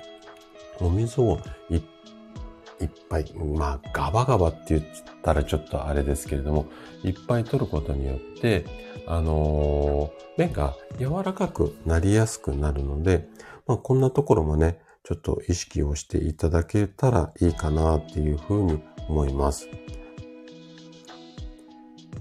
[0.79, 1.39] お水を
[1.69, 4.83] いっぱい、まあ、ガバガバって言っ
[5.21, 6.67] たらちょっとあれですけれども、
[7.03, 8.65] いっぱい取ることによって、
[9.07, 13.27] あのー、便が柔らかくなりやすくなるので、
[13.65, 19.67] まあ、こんなところもね、ちょっと意識をしていただけたらいいかなっていうふうに思います。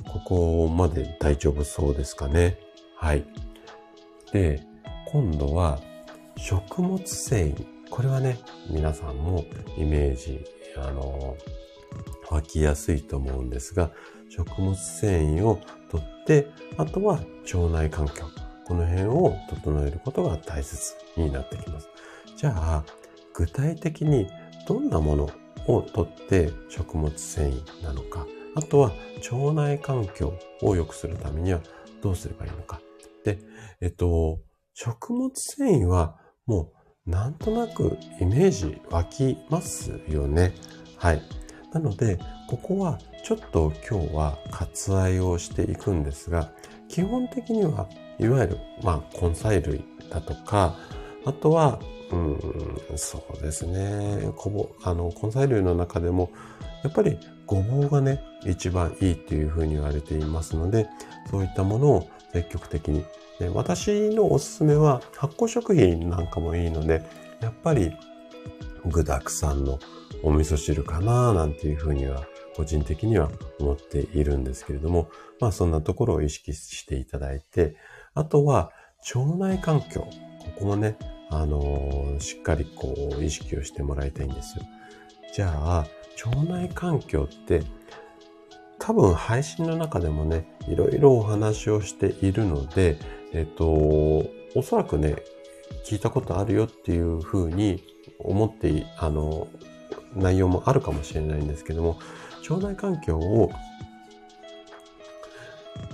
[0.04, 2.58] ここまで大丈夫そうですかね？
[2.96, 3.24] はい。
[4.32, 4.62] で、
[5.10, 5.80] 今度は
[6.36, 7.66] 食物繊維。
[7.90, 8.38] これはね、
[8.70, 9.44] 皆さんも
[9.76, 10.44] イメージ、
[10.76, 11.36] あの、
[12.30, 13.90] 湧きやすいと思うんですが、
[14.28, 18.24] 食物繊維をとって、あとは腸内環境。
[18.72, 21.90] この辺を整えることが大切になってきます。
[22.38, 22.84] じゃあ、
[23.34, 24.26] 具体的に
[24.66, 25.30] どんなもの
[25.66, 28.92] をとって食物繊維なのか、あとは
[29.30, 30.32] 腸内環境
[30.62, 31.60] を良くするためには
[32.02, 32.80] どうすればいいのか。
[33.24, 33.40] で、
[33.82, 34.40] えっと、
[34.72, 36.72] 食物繊維はも
[37.06, 40.54] うなんとなくイメージ湧きますよね。
[40.96, 41.20] はい。
[41.74, 46.54] なので、ここはちょっと今日は割愛をしていくんですが、
[46.88, 47.88] 基本的には
[48.22, 50.76] いわゆる、まあ、根菜類だとか、
[51.24, 51.80] あとは、
[52.10, 52.38] うん、
[52.96, 54.32] そうですね。
[54.36, 56.30] こぼ、あの、根菜類の中でも、
[56.84, 60.88] やっぱりごぼうがね、一番いいっていうふうに言われていますので、
[61.30, 63.04] そういったものを積極的に。
[63.38, 67.02] で私のおすすめは発酵食品なんかもいいので、
[67.40, 67.92] やっぱり
[68.86, 69.78] 具沢山の
[70.22, 75.08] お味噌汁かななんていうふうには個人的には思っているんですけれども、
[75.40, 77.76] まあそんなところを意識していただいて、
[78.14, 78.70] あとは、
[79.14, 80.00] 腸内環境。
[80.00, 80.10] こ
[80.58, 80.96] こもね、
[81.30, 84.64] あのー、しっかりこう、意識をしてもらいたいんですよ。
[85.34, 85.86] じゃあ、
[86.26, 87.62] 腸内環境って、
[88.78, 92.98] 多分配信の中でもね、いろいろお話をしているので、
[93.32, 95.16] えっと、おそらくね、
[95.86, 97.82] 聞いたことあるよっていうふうに
[98.18, 99.48] 思って、あの、
[100.14, 101.98] 内容もあるかもしれないんですけども、
[102.50, 103.50] 腸内環境を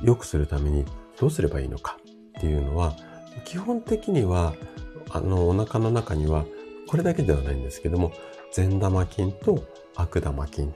[0.03, 0.85] 良くするために
[1.21, 1.98] どうすればいいのか。
[2.39, 2.95] っていうのは、
[3.45, 4.55] 基本的には、
[5.11, 6.45] あの、お腹の中には、
[6.87, 8.13] これだけではないんですけども、
[8.53, 9.65] 善玉菌と
[9.97, 10.75] 悪玉菌っ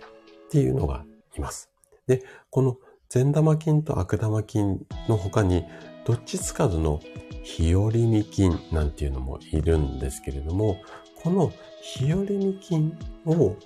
[0.50, 1.04] ていうのが
[1.36, 1.70] います。
[2.06, 2.76] で、この
[3.08, 5.64] 善玉菌と悪玉菌の他に、
[6.04, 7.00] どっちつかずの
[7.44, 10.78] 日和見菌なんていうのもいるんですけれども、
[11.22, 13.56] この日和見菌を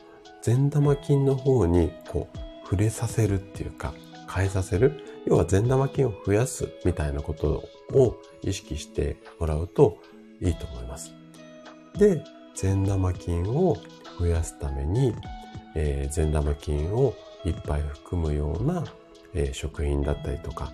[0.42, 3.94] 善玉菌の方にこう触れさせるっていうか、
[4.32, 9.98] 変えさせる要は善玉菌を増やすみたいなことを意識してもらうと
[10.40, 11.14] いいと思います。
[11.96, 12.22] で、
[12.54, 13.76] 善玉菌を
[14.18, 15.14] 増やすために、
[15.74, 18.84] えー、善玉菌をいっぱい含むような、
[19.34, 20.72] えー、食品だったりとか、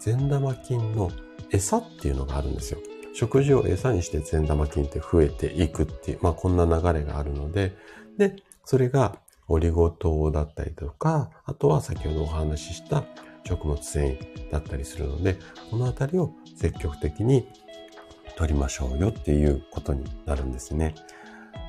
[0.00, 1.10] 善玉菌の
[1.50, 2.78] 餌っていうのがあるんですよ。
[3.12, 7.76] 食事を餌にして善玉菌って増えていくっていう、まあこんな流れがあるので、
[8.16, 13.04] で、それがオリゴ糖だったりとか、あとは先ほどお話しした
[13.44, 15.38] 食物繊維だったりするので、
[15.70, 17.46] このあたりを積極的に
[18.36, 20.94] 取りましょうよっていうことになるんですね。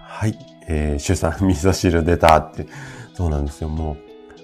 [0.03, 0.37] はい。
[0.67, 2.67] えー、シュさん、味噌汁出たって。
[3.13, 3.69] そうなんですよ。
[3.69, 3.97] もう、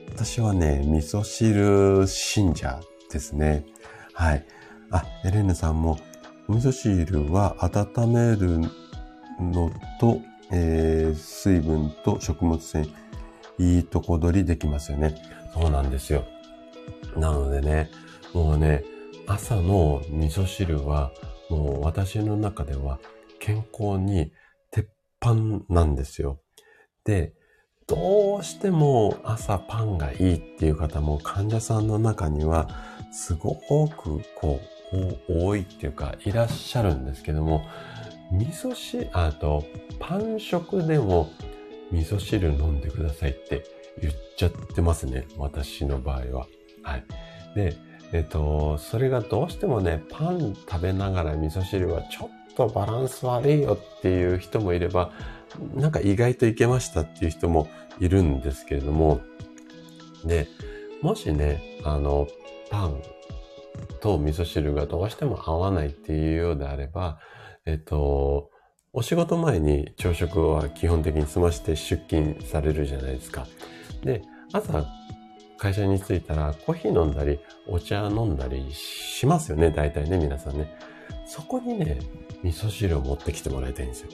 [0.10, 2.80] 私はね、味噌汁信者
[3.12, 3.66] ですね。
[4.14, 4.46] はい。
[4.92, 6.00] あ、エレーヌさんも、
[6.48, 8.60] お味噌汁は温める
[9.40, 12.84] のと、えー、水分と食物繊
[13.60, 15.16] 維、いいとこ取りできますよね。
[15.54, 16.26] そうなんですよ。
[17.18, 17.90] なのでね、
[18.34, 18.84] もうね、
[19.26, 21.12] 朝の味噌汁は、
[21.50, 23.00] もう私の中では
[23.40, 24.32] 健康に
[24.72, 24.88] 鉄
[25.22, 25.36] 板
[25.70, 26.40] なんですよ。
[27.04, 27.34] で、
[27.88, 32.68] どうしても朝パンがいいっていう方も患者さんの中には
[33.14, 33.56] すご
[33.88, 34.60] くこ
[34.92, 37.66] う多いっていうかいらっしゃるんですけども、
[38.32, 39.64] 味噌汁、あと
[40.00, 41.30] パン食でも
[41.92, 43.64] 味噌汁飲んでくださいって
[44.02, 45.26] 言っちゃってますね。
[45.38, 46.48] 私の場合は。
[46.88, 47.04] はい。
[47.54, 47.76] で、
[48.14, 55.12] えっと、それがどうしてもね、パン食べながら味噌汁はちょっとバランス悪いよっていう人もいれば、
[55.76, 57.68] なんか意外といけましたっていう人も
[58.00, 59.20] いるんですけれども、
[60.24, 60.48] で、
[61.02, 62.28] もしね、あの、
[62.72, 63.02] パン
[64.00, 67.20] と味噌汁がどうしても合わないっていうようであれば、
[67.66, 68.50] えっと、
[68.94, 73.46] お仕事前に朝食は基本的に済まして出勤されるじゃないですか。
[74.04, 74.22] で、
[74.54, 74.86] 朝
[75.58, 80.72] 会社に着いたらコーヒー飲んだり、お茶飲んだりしますよね、大体ね、皆さんね。
[81.26, 82.00] そこにね、
[82.44, 84.10] 味噌汁を持ってきてもらいたいんですよ。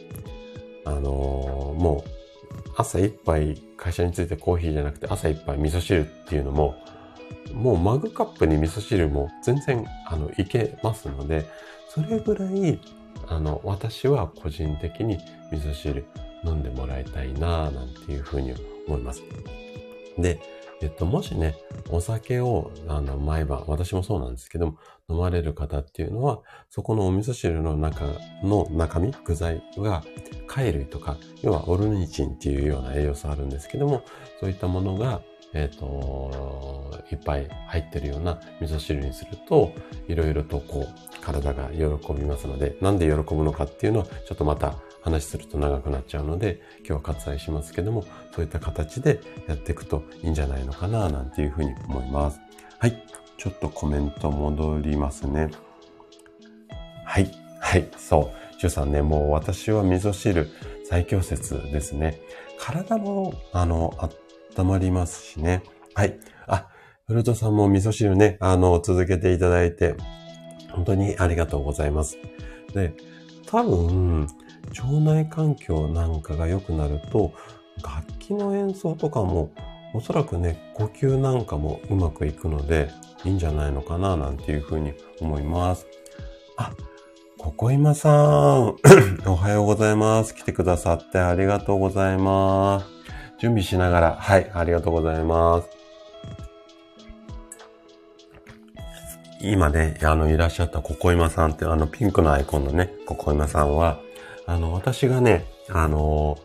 [0.86, 2.10] あのー、もう、
[2.75, 6.75] 朝一杯会社に着いてコーヒーじゃなくて朝一杯味噌汁っていうのも、
[7.53, 11.45] もうマグカップに味噌汁も全然、あの、いけますので、
[11.89, 12.79] それぐらい、
[13.27, 15.17] あの、私は個人的に
[15.51, 16.06] 味噌汁
[16.43, 18.53] 飲んでもらいたいなぁ、なんていうふうに
[18.88, 19.21] 思います。
[20.17, 20.39] で、
[20.84, 21.56] えっと、もしね、
[21.89, 24.78] お酒を、あの、毎晩、私もそうなんですけども、
[25.10, 28.04] 飲まれる方っていうのは、そこのお味噌汁の中
[28.43, 30.04] の中身、具材が、
[30.46, 34.04] 貝類とか、要はオルニチンっていうような栄養素あるんですけども、
[34.41, 35.22] そういったものが、
[35.54, 39.72] えっ、と、いっぱい入ってるような味噌汁にすると、
[40.10, 52.39] いろいろとこう、体が喜びますので、なんで喜ぶのかっていうのは、ちょっとまた話すると長くなっちゃうので、今日は割愛しますけども、そういった形でやっていくといいんじゃないのかな、なんていうふうに思います。
[52.80, 53.04] はい。
[53.38, 55.50] ちょっとコメント戻りますね。
[57.06, 57.30] はい。
[57.60, 57.88] はい。
[57.98, 58.60] そう。
[58.60, 60.50] シュさんね、もう私は味噌汁
[60.89, 62.22] 最強説ですね。
[62.58, 63.94] 体も、あの、
[64.58, 65.63] 温まりますしね。
[65.94, 66.18] はい。
[66.48, 66.70] あ、
[67.06, 69.96] フルトさんも味噌汁ね、あの、続けていただいて、
[70.72, 72.18] 本当にありがとうございます。
[72.74, 72.94] で、
[73.46, 74.28] 多分、
[74.69, 77.34] 腸内環境なんかが良くなると、
[77.84, 79.52] 楽器の演奏とかも、
[79.93, 82.89] おそらくね、呼吸なんかもうまくいくので、
[83.23, 85.86] いいんじゃないのかな、なんていうふうに思います。
[86.58, 86.71] あ、
[87.38, 88.76] ここ今さん、
[89.28, 90.34] おはようございます。
[90.34, 92.86] 来てくださってありがとうございます。
[93.39, 95.69] 準備しながら、はい、ありがとうございます。
[99.41, 103.99] 今ね、あの、いらっしゃったココイマさんって、あの、ピンクのアイコンのね、ココイマさんは、
[104.45, 106.38] あの、私がね、あの、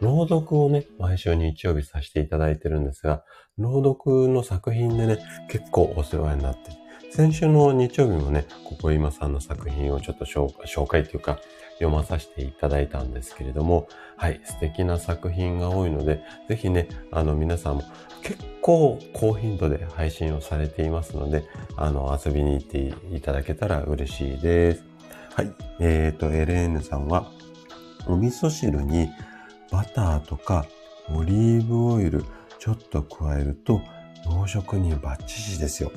[0.00, 3.24] 朗読をね、毎週日曜日させていただいてるんですが、
[3.58, 6.70] 朗読の作品でね、結構お世話になって、
[7.10, 11.38] 先週の日曜日もね、ここ今さんの作品をちょっと紹介というか、
[11.78, 17.84] 読まさせていただいたんですけれども、はい、素敵な作品が多いので、ぜひね、あの皆さんも
[18.22, 21.44] 結構高頻度で配信をされていますので、
[21.76, 24.95] あの遊びに行っていただけたら嬉しいです。
[25.36, 25.52] はい。
[25.80, 27.30] えっ、ー、と、エレーヌさんは、
[28.06, 29.10] お味噌汁に
[29.70, 30.64] バターとか
[31.14, 32.24] オリーブオイル
[32.58, 33.82] ちょっと加えると
[34.24, 35.92] 洋食にバッチシですよ。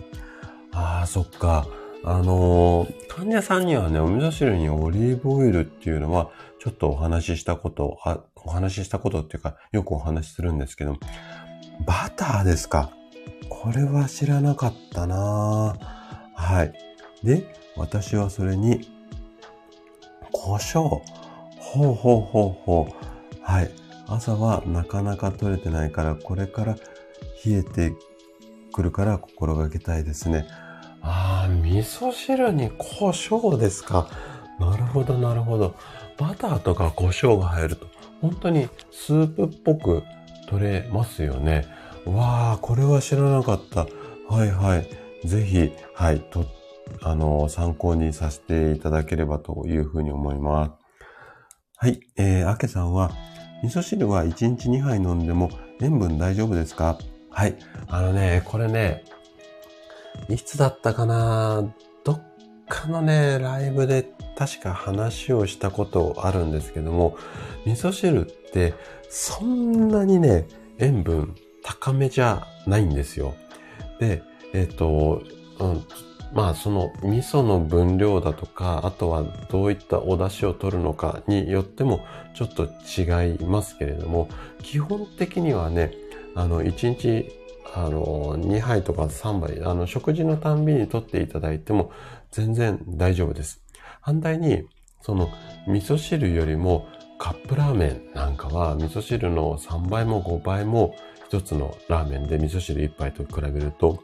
[0.74, 1.66] ああ、そっか。
[2.04, 7.98] あのー、患者さんにはね、お味噌汁にオリーブオイルっていうのは、ちょっとお話ししたこと、
[8.36, 10.98] お話ししたことっていうか、よくお話しするんですけど、
[11.86, 12.92] バターですか。
[13.48, 15.78] これは知らなかったな
[16.36, 16.74] はい。
[17.24, 18.99] で、私はそれに
[20.32, 21.02] 胡椒。
[21.58, 22.94] ほうほうほうほう。
[23.42, 23.72] はい。
[24.08, 26.76] 朝はなかなか取れてないから、これから
[27.46, 27.94] 冷えて
[28.72, 30.48] くるから心がけたいですね。
[31.02, 34.08] ああ、味噌汁に胡椒ですか。
[34.60, 35.76] なるほど、なるほど。
[36.18, 37.88] バターとか胡椒が入ると、
[38.22, 40.04] 本当にスープっぽく
[40.50, 41.66] 取れますよね。
[42.06, 43.88] わあ、これは知らなかった。
[44.28, 45.28] はいはい。
[45.28, 46.46] ぜひ、はい、と、
[47.02, 50.72] あの、参考にさせていただければというふうに思います。
[51.78, 53.12] はい、えー、あけさんは、
[53.64, 55.50] 味噌汁は1日2杯飲んでも
[55.82, 56.98] 塩分大丈夫ですか？
[57.30, 57.56] はい。
[57.88, 59.04] あのね、これね、
[60.28, 61.74] いつだったかな？
[62.04, 62.22] どっ
[62.68, 67.18] かのね、ライブで確か話をしたことあるんですけども、
[67.66, 68.74] 味噌汁って
[69.10, 73.36] そんなにね、塩分高めじゃないんですよ。
[74.00, 74.24] で、
[74.54, 75.22] えっ、ー、と、
[75.60, 75.84] うん、
[76.34, 82.06] まあその味噌の分量だとか、あとはどういったお出汁を取るのかによっても
[82.36, 84.30] ちょっと違いますけれども、
[84.62, 85.94] 基本的にはね、
[86.36, 87.32] あの、1日、
[87.74, 91.92] あの、2杯とか3杯、あの、食事のたんびに取っていただいても
[92.32, 93.62] 全然大丈夫です。
[94.02, 94.68] 反対に、
[95.02, 95.30] その、
[95.68, 96.88] 味噌汁よりも
[97.20, 100.96] カップラーメンなんかは味噌汁の3倍も5倍も
[101.28, 104.02] 一つのラーメンで味噌汁1杯と比べると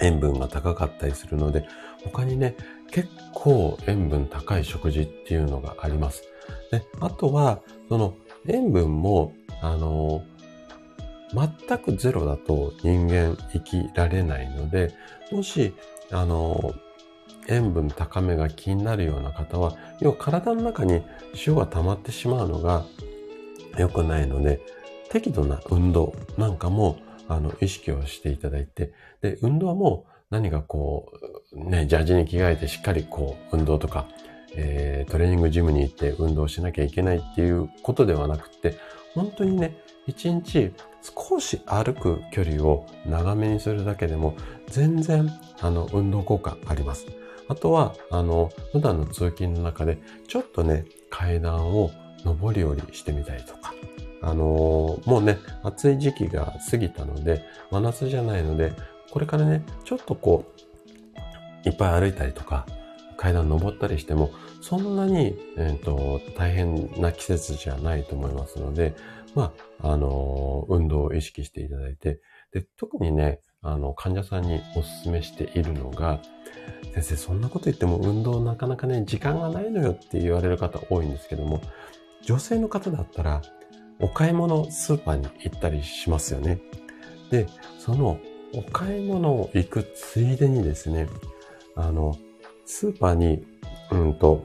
[0.00, 1.66] 塩分が高かったりするので、
[2.04, 2.56] 他にね、
[2.90, 6.22] 結構塩分高い食事っていうのがあります。
[6.70, 8.14] で、あとは、その
[8.46, 10.22] 塩分も、あの、
[11.32, 14.94] 全くゼロだと人間生きられないので、
[15.30, 15.74] もし、
[16.10, 16.74] あの、
[17.48, 21.02] 塩分高めが気になるような方は、要は体の中に
[21.46, 22.84] 塩が溜まってしまうのが
[23.78, 24.60] 良くないので、
[25.10, 31.12] 適度な運動なんかも、あの、意識をしていただいて、で、運動も何かこ
[31.52, 34.06] う、ね、ジャージに着替えてしっかりこう、運動とか、
[34.54, 38.76] えー、トレーニングジムに行って運動しなきゃいけないっていうことではなくて、
[39.14, 44.36] 本当にね、一日少し歩く距離を長めにするだけでも
[44.68, 47.06] 全然あの運動効果あります。
[47.48, 51.90] あとは、あの、普段の通勤の中でちょっとね、階段を
[52.24, 53.72] 上り下りしてみたりとか、
[54.20, 58.72] あのー、もうね、暑い時期が過ぎたので、真夏じゃないので、
[59.10, 60.44] これからね、ちょっとこ
[61.64, 62.66] う、いっぱい歩いたりとか、
[63.16, 64.30] 階段登ったりしても、
[64.60, 68.94] そんなに、え、ー、と、大変な季節じゃないと思いますので、
[69.34, 72.20] まあ、あのー、運動を意識していただいて、
[72.52, 76.20] で、特にね、あの、患者さんにお勧めしているのが、
[76.94, 81.60] 先生、そんなこと言っても運動なかなかね、時間がないのよって言われる方多いんですけども、
[82.22, 83.42] 女性の方だったら、
[84.00, 86.60] お買い物スーパーに行ったりしますよね。
[87.30, 87.46] で、
[87.78, 88.18] その
[88.54, 91.08] お買い物を行くついでにですね、
[91.74, 92.16] あの、
[92.64, 93.44] スーパーに、
[93.90, 94.44] うんと、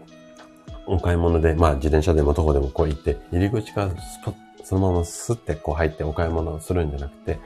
[0.85, 3.91] お買い物で、まあ自転車でも徒歩でもこう行って、入り口から
[4.63, 7.39] そのままスッてこう入ってお買い物をするんじゃなくて、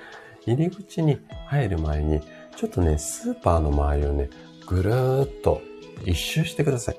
[0.46, 2.22] 入り口に入る前に、
[2.56, 4.30] ちょっとね、スーパーの周りをね、
[4.66, 5.62] ぐるーっと
[6.06, 6.98] 一周してください。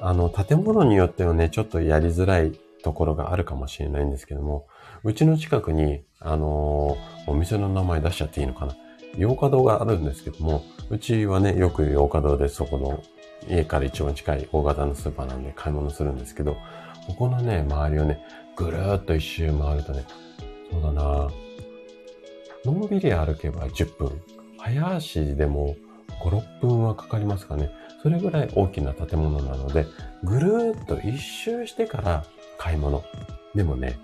[0.00, 4.66] あの、建物によってはね、ちょっとやりづらいところがあるかもしれないんですけども、
[5.04, 8.76] うちの近くに、あのー、お店の名前出しちゃっていいのかな。
[9.16, 13.02] 洋華堂があるんですけども、うちはね、よく洋華堂でそこの
[13.48, 16.56] 家から一番近い大型のスーパーなんで買い物するんですけど、
[17.06, 18.20] ここのね、周りをね、
[18.56, 20.04] ぐるーっと一周回るとね、
[20.70, 21.30] そうだな
[22.64, 24.20] のんびり歩けば10分、
[24.58, 25.76] 早足でも
[26.20, 27.70] 5、6分はかかりますかね。
[28.02, 29.86] それぐらい大きな建物なので、
[30.24, 32.24] ぐるーっと一周してから
[32.58, 33.04] 買い物。
[33.54, 33.98] でもね、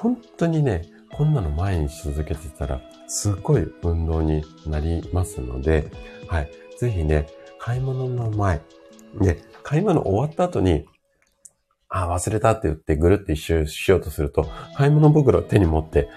[0.00, 0.82] 本当にね、
[1.12, 5.90] こんなの毎日続けてたら、すっごい運動になりますので、
[6.26, 6.50] はい。
[6.78, 7.26] ぜひね、
[7.58, 8.62] 買い物の前、
[9.20, 10.86] で、買い物終わった後に、
[11.90, 16.08] あ、忘れたって言ってぐるって一周しようとすると、買い物袋を手に持って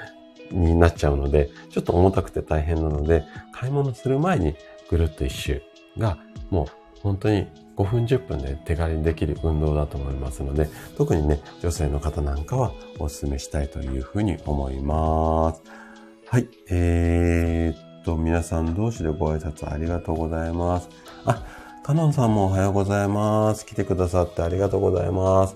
[0.52, 4.56] になっちゃうので、ちょっと重たくて大変なので、買い物する前に
[4.90, 5.62] ぐるっと一周
[5.98, 6.20] が、
[6.50, 15.62] もう本当に5分10分で手軽にできる運動だと思いますので、特にね、女性の方なんかはお勧めしたいというふうに思います。
[16.28, 16.48] はい。
[16.70, 20.90] えー、っと、皆さん同士でご挨拶ありがとうございます。
[21.26, 21.44] あ、
[21.84, 23.66] カノンさんもおはようございます。
[23.66, 25.56] 来てくださってありがとうございます。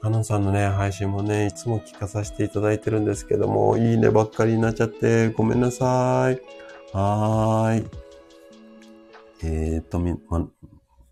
[0.00, 6.40] カノンさんのね、配信もね、いつも聞かさせていただいてるんですけども、いいねばっかりになっちゃってごめんなさい。
[6.92, 7.86] はーい。
[9.42, 10.48] えー、っと、み、ま、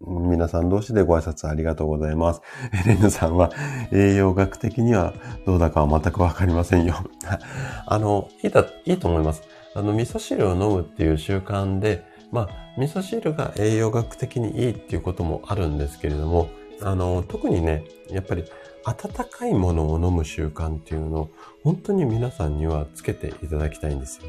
[0.01, 2.41] 皆さん同士でご挨拶ありがとうございます。
[2.87, 3.51] エレンヌさんは
[3.93, 5.13] 栄養学的には
[5.45, 6.95] どうだかは全くわかりませんよ。
[7.87, 9.43] あの、いいだ、いいと思います。
[9.75, 16.49] あの、味噌汁を飲むっていう習慣で、まあ、味噌汁が栄養学的にいいっていうこともあるんですけれども、
[16.81, 18.45] あの、特にね、やっぱり
[18.85, 21.31] 温かいものを飲む習慣っていうのを
[21.65, 24.29] 本当に皆さんにはつけていただきたいんですよ。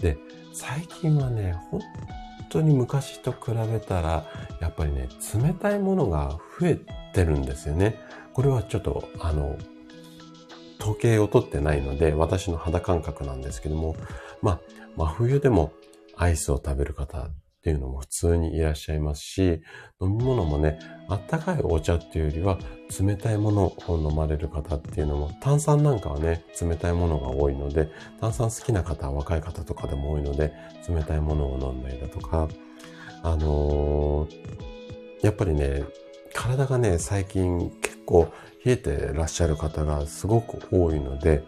[0.00, 0.16] で、
[0.52, 1.80] 最近はね、本
[2.48, 4.26] 当に昔と比べたら、
[4.60, 6.80] やっぱりね、冷たいものが増え
[7.12, 7.98] てるんですよね。
[8.32, 9.56] これはちょっと、あの、
[10.78, 13.96] 時計を取ってないので、私の肌感覚なんですけども、
[14.42, 14.60] まあ、
[14.96, 15.72] 真冬でも
[16.16, 17.28] アイスを食べる方
[17.58, 19.62] っていうのも普通にいらっしゃいますし、
[20.00, 20.78] 飲み物もね、
[21.08, 22.58] あったかいお茶っていうよりは、
[23.00, 27.90] 冷たいものを飲まれる方っていうのも、炭酸なんかはね、冷たいものが多いので、
[28.20, 30.52] 炭酸好きな方は若い方とかでも多いので、
[30.88, 32.48] 冷たいものを飲んだりだとか、
[33.24, 35.84] あのー、やっぱりね、
[36.34, 38.32] 体がね、最近結構
[38.64, 41.42] 冷えてらっしゃる方がすごく多いので、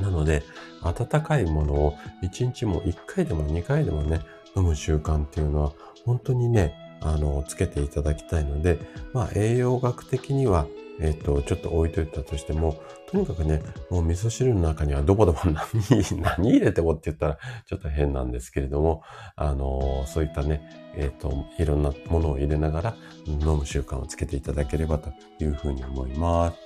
[0.00, 0.42] なので、
[0.82, 4.20] 温かいものを1日も1回でも2回でもね、
[4.56, 5.72] 飲む習慣っていうのは
[6.04, 8.78] 本当にね、あの、つけていただきたいので、
[9.12, 10.66] まあ栄養学的には、
[11.00, 12.80] えっ、と、ちょっと置いといたとしても、
[13.10, 15.56] とにかくね、もう味噌汁の中にはどこでも何、
[16.22, 19.02] 何入れてもって言ったらちょっと変なんですけれども、
[19.34, 20.62] あの、そういったね、
[20.96, 22.96] えっ、と、いろんなものを入れながら
[23.26, 26.58] 飲む習慣をつけていただければというふうに思います。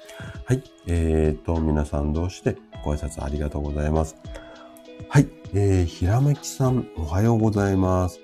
[0.45, 0.62] はい。
[0.86, 4.16] えっ、と、皆さん同士でご挨拶ありがとうございます。
[5.07, 5.28] はい。
[5.55, 8.20] えー、ひらめきさん、おはようございます。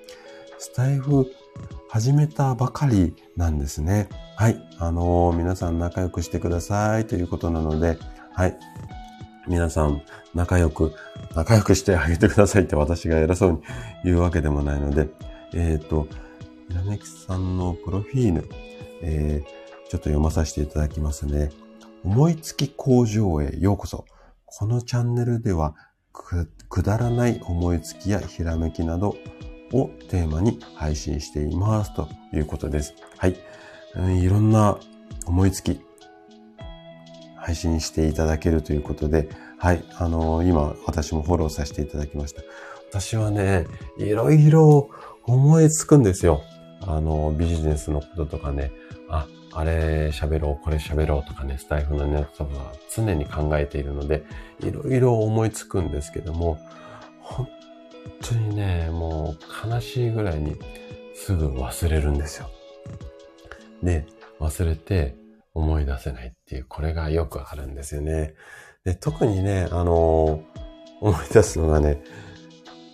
[0.58, 1.32] スタイフ
[1.88, 4.08] 始めたばかりなんですね。
[4.36, 4.68] はい。
[4.78, 7.98] あのー、皆さん仲良くしてくださいということなので、
[8.32, 8.58] はい。
[9.46, 10.02] 皆さん
[10.34, 10.92] 仲良く、
[11.34, 13.58] 仲良くしてあげてくださいって私が偉そうに
[14.04, 15.08] 言うわけでもないので、
[15.54, 16.06] えっ、ー、と、
[16.68, 18.48] ひらめきさんのプロフィール、
[19.00, 21.50] えー、ちょっと読まさせていただきますね。
[22.04, 24.04] 思いつき工場へようこそ。
[24.44, 25.74] このチャンネルでは
[26.12, 29.16] く、くだらない思いつきやひらめきなど
[29.72, 32.94] をテーマに配信していますということです。
[33.18, 33.36] はい。
[34.20, 34.78] いろんな
[35.26, 35.80] 思いつき、
[37.36, 39.84] 配信していただけるということで、はい。
[39.96, 42.42] あの、今、私もフォローさせていただきました。
[42.90, 43.66] 私はね、
[43.98, 44.90] いろいろ
[45.24, 46.42] 思いつくんですよ。
[46.80, 48.72] あの、ビジネスのこととかね、
[49.08, 54.24] あ、あれ喋ろう、これ喋ろうとかね、スタイフのネットとか常に考えているので、
[54.60, 56.58] いろいろ思いつくんですけども、
[57.20, 57.48] 本
[58.20, 60.56] 当にね、もう悲しいぐらいに
[61.14, 62.50] すぐ忘れるんですよ。
[63.82, 64.06] で、
[64.40, 65.14] 忘れて
[65.54, 68.34] 思い出せないっていう、これがよくあるんですよね。
[68.84, 70.42] で、特にね、あのー、
[71.00, 72.02] 思い出すのがね、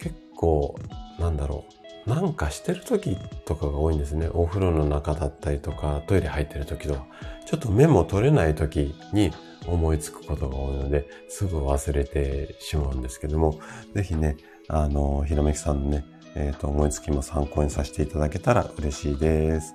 [0.01, 0.79] 結構、
[1.19, 4.29] なんだろう、なんかしてる時とかが多いんですね。
[4.33, 7.07] お風呂の中だったりとか、トイレ入ってる時とか、
[7.47, 9.33] ちょっとメモ取れない時に
[9.67, 13.59] 思いつくことが多いので、すぐ忘れてしまうんですけども、
[13.95, 14.37] ぜひね、
[14.69, 19.75] あの、ひろめきさんのね、えっ、ー、と、思いつきも参考にさせていただけたら嬉しいです。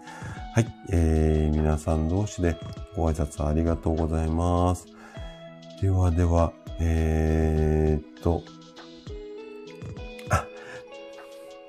[0.54, 2.56] はい、えー、皆さん同士で
[2.96, 4.88] ご挨拶ありがとうございます。
[5.82, 8.42] ではでは、えー、っと、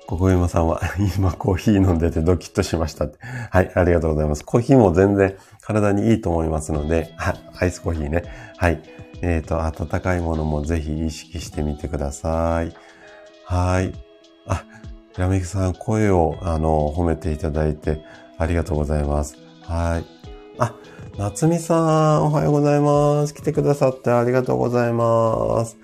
[0.07, 0.79] ここ山さんは、
[1.17, 3.17] 今コーヒー飲んでてドキッとしましたって。
[3.51, 4.45] はい、ありがとうございます。
[4.45, 8.23] コーヒーも全然体にいいと思いますので、アイスコーヒーね。
[8.55, 8.81] はい。
[9.21, 12.71] えっ、ー、と、温かいものもぜひ意識してみてください。
[13.43, 13.93] はい。
[14.47, 14.63] あ、
[15.13, 18.01] ひらめきさん、声を、あの、褒めていただいて
[18.37, 19.35] ありがとうございます。
[19.63, 20.05] はい。
[20.57, 20.73] あ、
[21.17, 23.33] 夏美さん、おはようございます。
[23.33, 25.77] 来てくださってありがとうございます。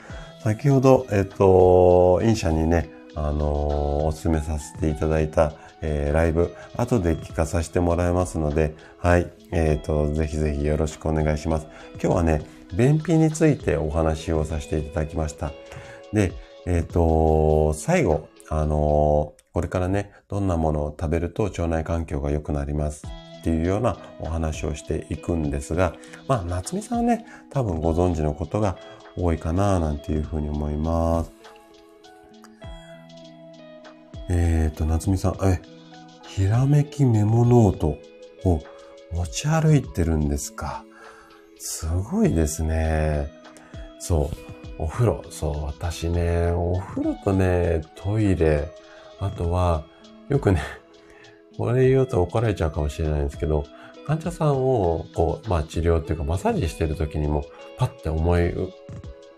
[0.44, 11.68] 先ほど、えっ、ー、と、インシャにね、あのー、お勧めさせていただいた、えー、ライブ、後で聞かさせてもらいますので、はい、えっ、ー、と、ぜひぜひよろしくお願いします。
[12.02, 12.42] 今日はね、
[12.76, 15.52] 便秘についてお話をさせていただきました。
[16.12, 16.34] で、
[16.66, 23.06] えっ、と、最後、あのこれからね、どんなものを食べると腸内環境が良くなります？
[23.40, 25.96] っていうようなお話をしていくんですが、
[26.28, 28.78] まあ、夏美さんはね、多分ご存知のことが
[29.18, 31.32] 多いかななんていうふうに思います。
[34.36, 35.62] えっ、ー、と、夏美さん、え、
[36.28, 38.00] ひらめきメモノート
[38.44, 38.64] を
[39.12, 40.84] 持ち歩いてるんですか？
[41.60, 43.30] すごいですね。
[44.00, 44.32] そ
[44.80, 44.84] う。
[44.84, 45.24] お風呂。
[45.30, 45.66] そう。
[45.66, 48.72] 私ね、お風呂とね、トイレ。
[49.20, 49.86] あとは、
[50.30, 50.62] よくね、
[51.58, 53.66] これ言うと怒られちゃうかもしれないんですけど、
[54.08, 57.46] 患者さんを、こう、まあ治療っていうかマッサージしてる時にも、
[57.78, 58.52] パッて思い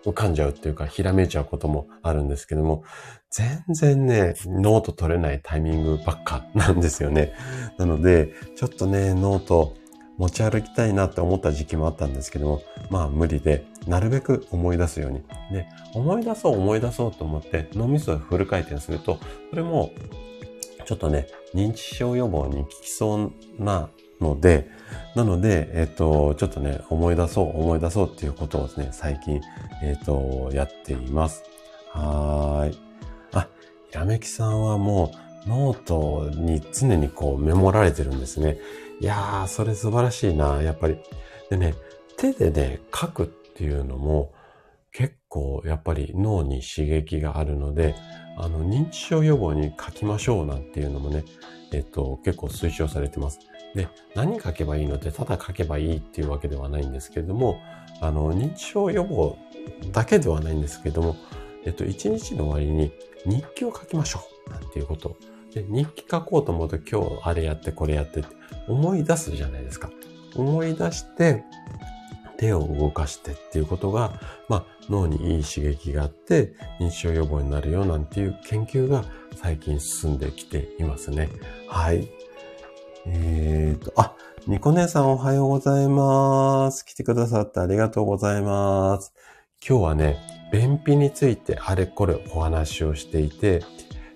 [0.05, 2.83] 浮かんじゃうっていうか、ひらめいちゃうこともあるんですけども、
[3.31, 7.33] 全然ね、ノート取れないタイミングばっかなんですよね。
[7.77, 9.75] なので、ちょっとね、ノート
[10.17, 15.21] 持ち歩きたいなって思った時期もあったんですけども、まあ無理で、なるべく思い出すように。
[15.51, 19.91] で、思い出そう思い出そうと思って脳みそをフル回転すると、これも、
[20.85, 23.89] ちょっとね、認知症予防に効きそうな
[24.21, 24.69] ので、
[25.15, 29.41] なので、えっ、と、ちょっとね、思い出そう、思い出そうっていうことをですね、最近、
[29.81, 31.43] えっ、と、やっています。
[31.91, 32.79] はーい。
[33.33, 33.47] あ、
[33.91, 35.11] やめきさんはも
[35.45, 38.57] うノートに常にこうメモられてるんですね。
[38.99, 40.97] いやー、それ素晴らしいな、やっぱり。
[41.49, 41.75] でね、
[42.17, 44.33] 手でね、書くっていうのも
[44.91, 47.95] 結構やっぱり脳に刺激があるので、
[48.37, 51.23] あの、認知症予防に書きましょうなんていうのもね、
[51.71, 53.39] えっと、結構推奨されてます。
[53.75, 57.61] で、何書けばいいのってただ書けばいいっていうわけではないんですけれども、
[58.01, 59.37] あの、認知症予防
[59.91, 61.17] だけではないんですけれども、
[61.65, 62.91] えっと、一日の終わりに
[63.25, 65.17] 日記を書きましょうなんていうこと。
[65.53, 68.35] で、日記書こうと思うと今日あれやってこれやってって
[68.67, 69.89] 思い出すじゃないですか。
[70.35, 71.43] 思い出して、
[72.37, 74.19] 手を動かしてっていうことが、
[74.49, 79.05] まあ、脳にいい刺激があって、認知症予防になるよなんていう研究が
[79.35, 81.29] 最近進んできていますね。
[81.67, 82.07] はい。
[83.07, 84.15] えーと、あ、
[84.47, 86.83] ニコ姉さんおはようございます。
[86.85, 89.13] 来てくださってありがとうございます。
[89.67, 90.17] 今日はね、
[90.51, 93.63] 便秘についてあれこれお話をしていて、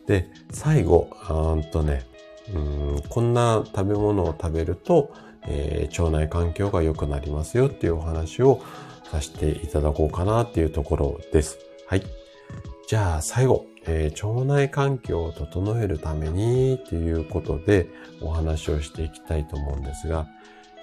[0.07, 2.03] で、最後、うんとね、
[2.51, 2.57] う
[2.97, 5.13] んこんな食べ物を食べると、
[5.47, 8.63] えー、腸内環境が良くなりますよっていうお話を
[9.11, 11.59] させていただこうかなっていうところです。
[11.85, 12.03] はい。
[12.87, 17.89] じゃあ最後、えー、腸内環境を整えるためにっていうことで
[18.21, 20.27] お話をしていきたいと思うんですが、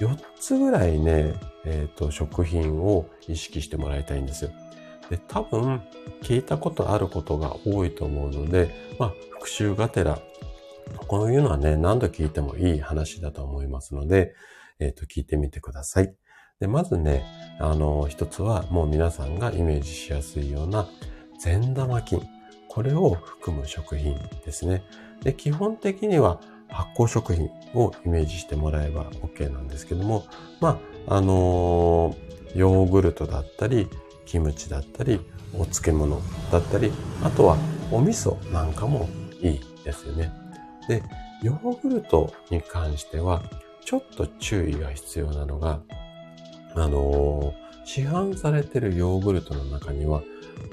[0.00, 1.34] 4つぐらいね、
[1.64, 4.50] えっ、ー、と、食品を意識してもらいたいんですよ。
[5.08, 5.82] で、多分、
[6.22, 10.18] 聞いたことあることが多いと思うので、まあ、復習がてら、
[11.06, 14.34] こういうのはね、何度聞いてもいい話だと思いますので、
[14.80, 16.12] えっ、ー、と、聞いてみてください。
[16.58, 17.24] で、まずね、
[17.60, 20.88] あの、一つはもう皆さんがイメージしやすいような
[21.38, 22.35] 善玉菌。
[22.76, 24.84] これを含む食品ですね。
[25.22, 30.26] で、基本的には発酵食品をイメージしてもらえば OK なんですけども、
[30.60, 33.88] まあ、あのー、ヨーグルトだったり、
[34.26, 35.22] キムチだったり、
[35.54, 36.20] お漬物
[36.52, 36.92] だったり、
[37.24, 37.56] あとは
[37.90, 39.08] お味噌なんかも
[39.40, 40.30] いいですよね。
[40.86, 41.02] で、
[41.42, 43.42] ヨーグルトに関しては、
[43.86, 45.80] ちょっと注意が必要なのが、
[46.74, 50.22] あのー、市販されてるヨーグルトの中には、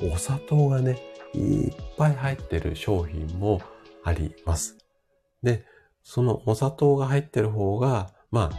[0.01, 0.97] お砂糖がね、
[1.34, 3.62] いっぱい入ってる商品も
[4.04, 4.78] あります。
[5.42, 5.66] で、
[6.04, 8.52] そのお砂糖が入ってる方が、ま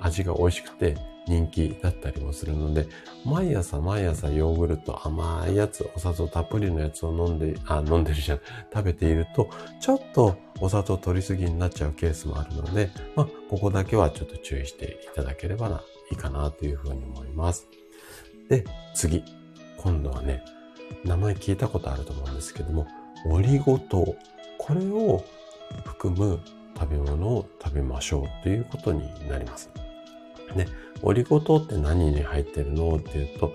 [0.00, 2.86] あ、味が美味しくて人気だったりもするので、
[3.24, 8.40] 毎朝毎朝ヨーグルト甘いやつ、お砂糖たっぷりのやつを飲んで、あ、飲んでるじゃん、
[8.72, 9.50] 食べていると、
[9.80, 17.66] ちょっとお砂糖取りすぎになっちゃうケースもあるので、まあ、ここだけはちょっと注意していただければないいかなというふうに思います。
[18.48, 18.64] で、
[18.94, 19.22] 次。
[19.76, 20.42] 今度はね、
[21.04, 22.86] 名前聞いたことあると思うんですけども、
[23.26, 24.16] オリゴ糖。
[24.58, 25.24] これを
[25.84, 26.40] 含む
[26.78, 29.70] 食べ物を食べましょうということになります。
[30.54, 30.66] ね、
[31.02, 33.54] オリゴ糖って何に入ってるのっていうと、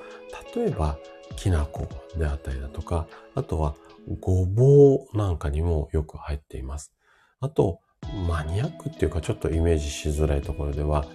[0.56, 0.98] 例えば、
[1.36, 3.76] きな粉であったりだとか、あとは
[4.20, 6.94] ごぼうなんかにもよく入っています。
[7.40, 7.80] あと、
[8.28, 11.06] マニアックっていうかちょっとイメージしづらいところでは、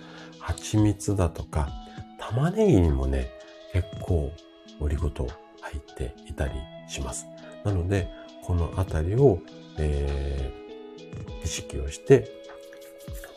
[0.41, 1.69] 蜂蜜だとか、
[2.19, 3.31] 玉ねぎにもね、
[3.73, 4.33] 結構
[4.81, 5.29] オリゴ糖
[5.61, 6.53] 入っていたり
[6.89, 7.27] します。
[7.65, 8.09] なので、
[8.45, 9.41] このあたりを、
[9.79, 12.31] えー、意識をして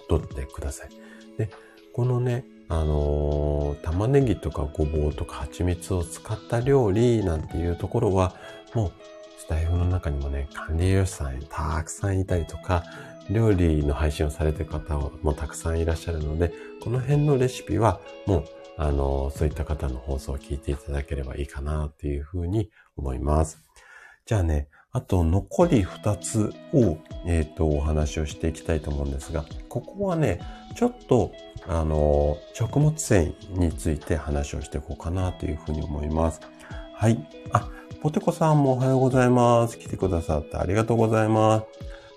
[0.08, 0.90] 取ってください。
[1.38, 1.50] で、
[1.94, 8.36] このね、あのー、玉ねぎとかごぼうとか蜂蜜を使った料理なんていうところは、
[8.74, 8.92] もう
[9.38, 12.84] スタイフの中にもね、管理栄養士さんたくさんいたりとか、
[13.30, 18.46] 料理の配信をされてる方もたくさんいらっしゃるので、この辺のレシピはもう、
[18.78, 23.64] あの、そういった方の放送を聞いていただければいいかなっていうふうに思います。
[24.26, 30.42] じゃあね、あと残り2つを、えっ、ー、と、お話をしていきたいと思うんですが、ここはね、
[30.76, 31.32] ちょっと、
[31.68, 36.42] あの、食物繊維について話をしていこうかなというふうに思います。
[36.94, 37.26] はい。
[37.54, 37.70] あ、
[38.02, 39.78] ポテコさんもおはようございます。
[39.78, 41.66] 来てくださってありがとうございます。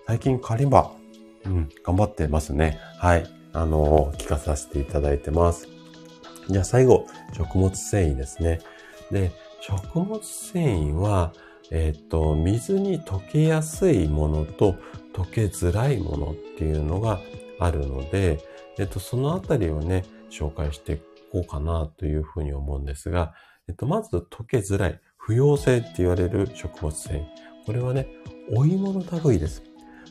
[0.06, 0.90] 最近カリバ、
[1.46, 2.80] うん、頑張ってますね。
[2.98, 3.26] はい。
[3.52, 5.73] あの、聞かさせていただいてます。
[6.48, 8.60] じゃあ最後、食物繊維ですね。
[9.10, 11.32] で、食物繊維は、
[11.70, 14.76] えっ、と、水に溶けやすいものと
[15.14, 17.20] 溶けづらいものっていうのが
[17.58, 18.38] あるので、
[18.78, 20.96] えっ、と、そのあたりをね、紹介してい
[21.32, 23.34] こうかなというふうに思うんですが、
[23.68, 27.24] えっと、まず溶けづらい、不溶性って言われる食物繊維。
[27.64, 28.08] これはね、
[28.52, 29.62] お芋の類です。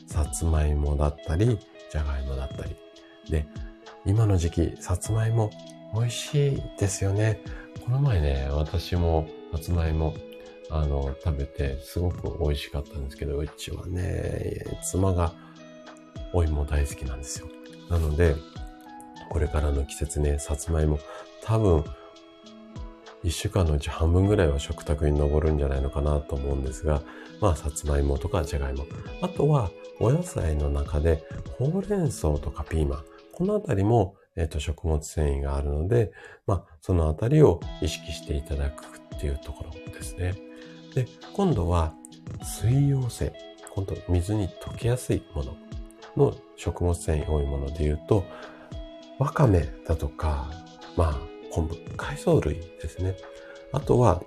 [0.08, 1.58] さつまいもだったり、
[1.90, 2.76] じゃがいもだったり。
[3.30, 3.46] で、
[4.04, 5.50] 今の時期、さつまいも
[5.94, 7.40] 美味しいですよね。
[7.84, 10.14] この前ね、私もさつまいも、
[10.68, 15.32] あの、食べてすごく美味しかったんですけど、うちはね、妻が
[16.32, 17.48] お芋大好きなんですよ。
[17.88, 18.34] なので、
[19.30, 20.98] これからの季節ね、さつまいも、
[21.42, 21.84] 多分、
[23.22, 27.02] 1週間のうち半分ぐらいは食卓に上るんじゃないのかなと思うんですが、
[27.40, 28.84] まあ、さつまいもとかじゃがいも。
[29.22, 29.70] あとは、
[30.00, 31.24] お野菜の中で、
[31.56, 33.04] ほうれん草とかピーマン。
[33.32, 36.12] このあたりも、えっ、と、食物繊維があるので、
[36.46, 40.34] まあ、そのあたりを意識していただくっていうところですね。
[40.94, 41.94] で、今度は、
[42.42, 43.32] 水溶性。
[43.74, 45.56] 今度、水に溶けやすいもの
[46.16, 48.24] の食物繊維多いもので言うと、
[49.18, 50.50] わかめだとか、
[50.96, 51.18] まあ、
[51.52, 53.16] 昆布、海藻類ですね。
[53.72, 54.22] あとは、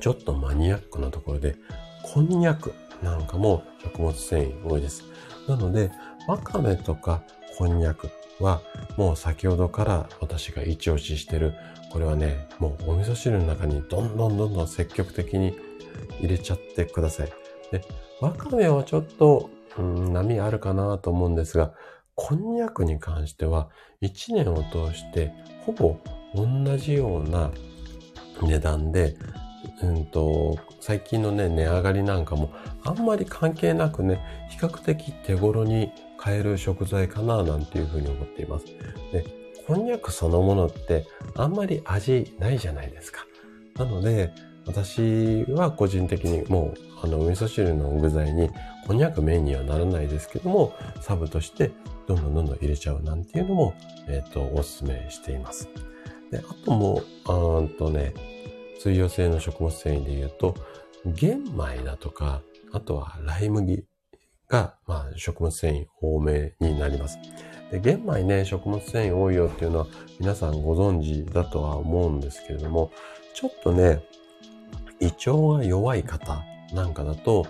[0.00, 1.54] ちょっとマニアックなところで、
[2.02, 5.04] こんにゃくなんかも食物繊維多いです。
[5.48, 5.92] なので、
[6.26, 7.22] わかめとか
[7.56, 8.10] こんにゃく
[8.42, 8.60] は、
[8.96, 11.54] もう先ほどから私が一押ししてる、
[11.90, 15.54] これはね、もうお味噌汁の中にどんどんどんどん積極的に
[16.20, 17.32] 入れちゃってください。
[17.70, 17.82] で、
[18.20, 21.72] わかめはちょっと、うん、波あるかなと思うんですが、
[22.14, 23.68] こんにゃくに関しては、
[24.02, 25.32] 1年を通して
[25.64, 25.96] ほぼ
[26.34, 27.50] 同じような
[28.42, 29.16] 値段で、
[29.82, 32.50] うんと、最近のね、値上がりなんかも
[32.84, 34.20] あんまり関係なくね、
[34.50, 38.66] 比較的手頃に買える食材かななんていうふうに思っています。
[39.12, 39.26] で、
[39.66, 41.04] こんにゃくそのものって
[41.34, 43.26] あんまり味ないじゃないですか。
[43.76, 44.32] なので、
[44.64, 48.50] 私は個人的にもう、あの、お味噌汁の具材に、
[48.86, 51.72] こんにゃくメインにはならないですけども、サブとして
[52.06, 53.74] どんどんどんどん入れちゃうなんていうのも、
[54.06, 55.68] えっ、ー、と、お勧めしています。
[56.30, 58.14] で、あともう、うんとね、
[58.78, 60.54] 水溶性の食物繊維で言うと、
[61.04, 62.42] 玄米だとか、
[62.72, 63.84] あとはライ麦
[64.52, 67.18] が、まあ、食物繊維多めになります。
[67.70, 69.86] で玄米ね、食物繊維多いよっていうのは
[70.20, 72.92] 皆さんご存知だとは思うんですけれども、
[73.34, 74.04] ちょっとね、
[75.00, 76.44] 胃腸が弱い方
[76.74, 77.46] なんかだと、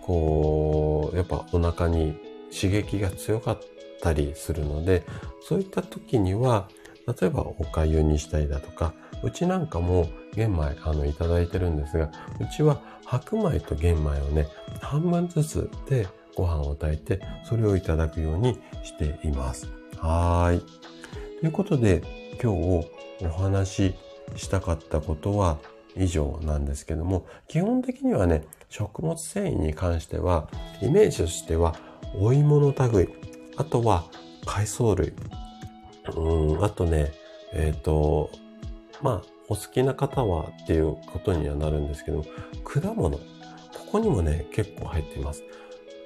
[0.00, 2.16] こう、やっぱお腹に
[2.50, 3.60] 刺激が強かっ
[4.00, 5.04] たりするので、
[5.46, 6.68] そういった時には、
[7.20, 12.10] 例えばお粥にしたりだとか、うちなんかも玄米あのいただいてるんですが、
[12.40, 14.48] うちは白米と玄米をね、
[14.80, 19.68] 半分ずつでご飯を炊いて、それをいただくようにしています。
[19.98, 20.60] はい。
[21.40, 22.02] ということで、
[22.42, 22.88] 今日
[23.24, 23.94] お話し
[24.36, 25.58] したかったことは
[25.96, 30.48] 以上なんですけども、基本的にはね、食物繊維に関しては、
[30.80, 31.74] イメージとしては、
[32.18, 33.08] お芋の類、
[33.56, 34.04] あとは
[34.46, 35.12] 海藻類、
[36.16, 37.12] うん、あとね、
[37.52, 38.30] えっ、ー、と、
[39.02, 42.24] まあ、お好きな方はっていうことにはなるんですけど、
[42.64, 43.20] 果物、こ
[43.92, 45.42] こにもね、結構入っています。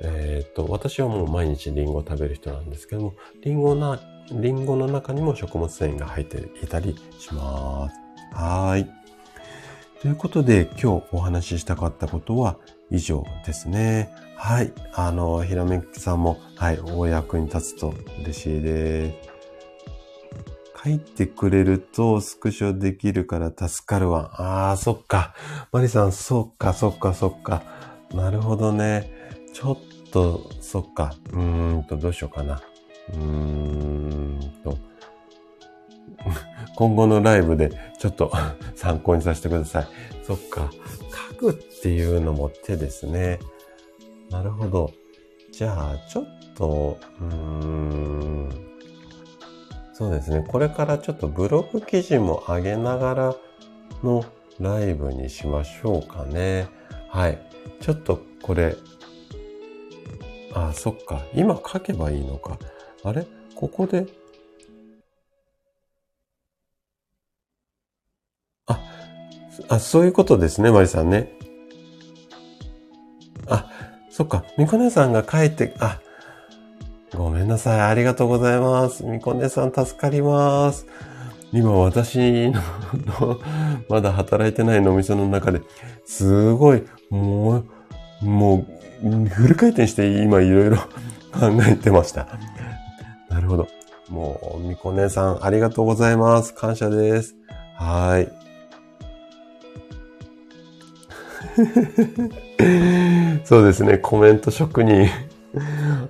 [0.02, 7.96] えっ、と、私はもう毎日リンゴを食べる人なんですけども、リンゴな、リンゴの中にも食物繊維が入っていたりします。
[8.34, 8.88] はい。
[10.00, 12.58] ということで、今日お話ししたかったことは
[12.90, 14.10] 以上ですね。
[14.36, 14.72] はい。
[14.92, 19.36] あの、ひらめきさんも、はい、お役に立つと嬉しいです。
[20.84, 24.30] 書いてくれるとスクショできるから助かるわ。
[24.40, 25.34] ああ、そっか。
[25.72, 27.64] マリさん、そっか、そっか、そっか。
[28.14, 29.15] なるほどね。
[29.56, 29.78] ちょっ
[30.10, 31.14] と、そっか。
[31.32, 32.60] うーんと、どうしようかな。
[33.14, 34.76] うーんと。
[36.76, 38.30] 今後のライブでちょっと
[38.76, 39.86] 参考にさせてください。
[40.24, 40.70] そっか。
[41.30, 43.38] 書くっていうのも手ですね。
[44.28, 44.92] なるほど。
[45.50, 48.50] じゃあ、ちょっと、うーん。
[49.94, 50.44] そうですね。
[50.46, 53.36] これからちょっとブログ記事も上げながら
[54.04, 54.22] の
[54.60, 56.68] ライブにしましょうかね。
[57.08, 57.38] はい。
[57.80, 58.76] ちょっとこれ、
[60.56, 61.22] あ、そっか。
[61.34, 62.58] 今書けばいいのか。
[63.04, 63.26] あれ？
[63.54, 64.06] ここで、
[68.66, 68.80] あ、
[69.68, 71.30] あ、そういうことですね、マリさんね。
[73.48, 73.70] あ、
[74.10, 74.44] そっか。
[74.56, 76.00] みこねさんが書いて、あ、
[77.14, 77.80] ごめんなさい。
[77.82, 79.04] ありがとうございます。
[79.04, 80.86] みこねさん助かります。
[81.52, 83.40] 今私の
[83.90, 85.60] まだ働いてない飲みその中で、
[86.06, 87.64] すごい、もう、
[88.22, 88.75] もう、
[89.28, 90.76] フル回転して今いろいろ
[91.32, 92.26] 考えてました。
[93.28, 93.68] なるほど。
[94.08, 96.54] もう、みこねさん、ありがとうございます。
[96.54, 97.34] 感謝です。
[97.74, 98.28] はい。
[103.44, 105.08] そうですね、コメント職人。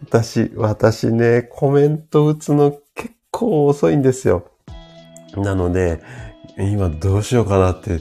[0.05, 4.47] 私、私ね、コメント打つの結構遅いんですよ。
[5.37, 6.01] なので、
[6.59, 8.01] 今どうしようかなって、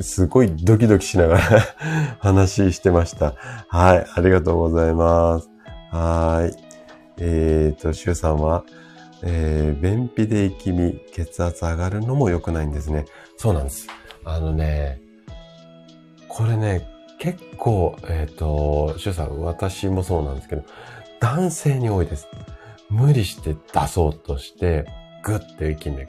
[0.00, 1.40] すごいドキドキしながら
[2.20, 3.34] 話してました。
[3.68, 5.50] はい、ありがとうございます。
[5.90, 6.56] はい。
[7.18, 8.64] えっ、ー、と、シュウさんは、
[9.22, 13.06] えー、便秘で息み、血圧上がるのも良くないんですね。
[13.36, 13.86] そうなんです。
[14.24, 15.00] あのね、
[16.28, 16.86] これね、
[17.18, 20.64] 結構、えっ、ー、と、シュウさん、私もそうなんですけど、
[21.20, 22.28] 男性に多いです。
[22.90, 24.86] 無理して出そうとして、
[25.22, 26.06] ぐって息ね、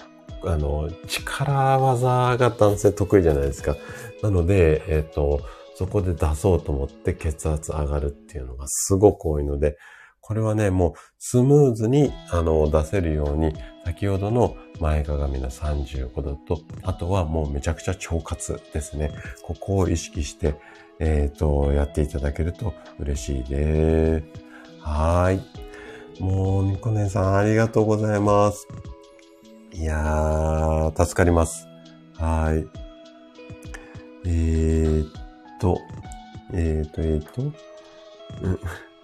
[0.47, 3.75] あの、力技が男性得意じゃないですか。
[4.21, 5.41] なので、えっ、と、
[5.75, 9.77] そこで出そうと思って血圧上がるっていうのがすごく多いので、
[10.21, 13.53] これはね、もうスムーズにあの出せるように、
[13.85, 19.11] 先ほどの前かがみの35度と、あとはもうめちゃくちゃ腸活ですね。
[19.43, 20.55] ここを意識して、
[20.99, 24.23] えっ、ー、と、やっていただけると嬉しいです。
[24.81, 26.21] はい。
[26.21, 28.67] もう、みこねさんありがとうございます。
[29.73, 31.67] いやー、助かります。
[32.15, 32.67] はい。
[34.25, 35.11] えー、っ
[35.59, 35.79] と、
[36.53, 38.59] えー、っと、えー、っと、うん。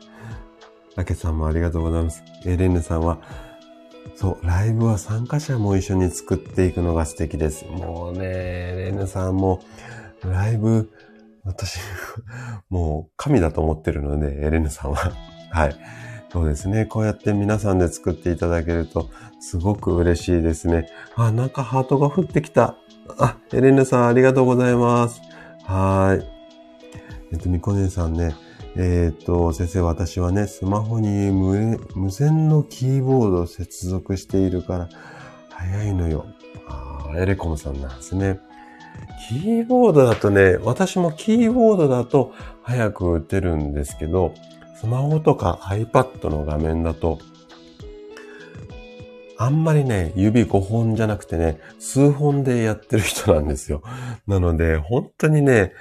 [0.95, 2.23] あけさんもありがとうございます。
[2.45, 3.19] エレンヌさんは、
[4.15, 7.65] そう、ライブは参加者も一緒に作っていくのが素敵です。
[7.65, 9.61] もうね、エレンヌさんも、
[10.23, 10.91] ライブ、
[11.43, 11.79] 私、
[12.69, 15.11] もう神だと思ってるので、エレンヌさんは。
[15.51, 15.75] はい。
[16.33, 16.87] そうですね。
[16.87, 19.07] こうやって皆さんで作っていただけると、
[19.39, 20.89] すごく嬉しいですね。
[21.15, 22.75] あ、なんかハートが降ってきた。
[23.19, 25.21] あ、エレンヌさんありがとうございます。
[25.63, 26.25] はい。
[27.33, 28.35] えっと、みこねさんね、
[28.75, 34.89] えー、っと、先生、私はね、スマホに無無線のキーボードを接続しているから、
[35.51, 36.25] 早いのよ。
[36.67, 38.39] ああエレコムさんなんですね。
[39.29, 44.33] キーボードだとね、私もキーボードだと早く打てるんですけど、
[44.83, 47.17] スマホとか iPad の画面だと、
[49.37, 53.81] あんまりね、指5本じゃなくてね、数本でやってる人なんですよ。
[54.27, 55.71] なので、本当にね、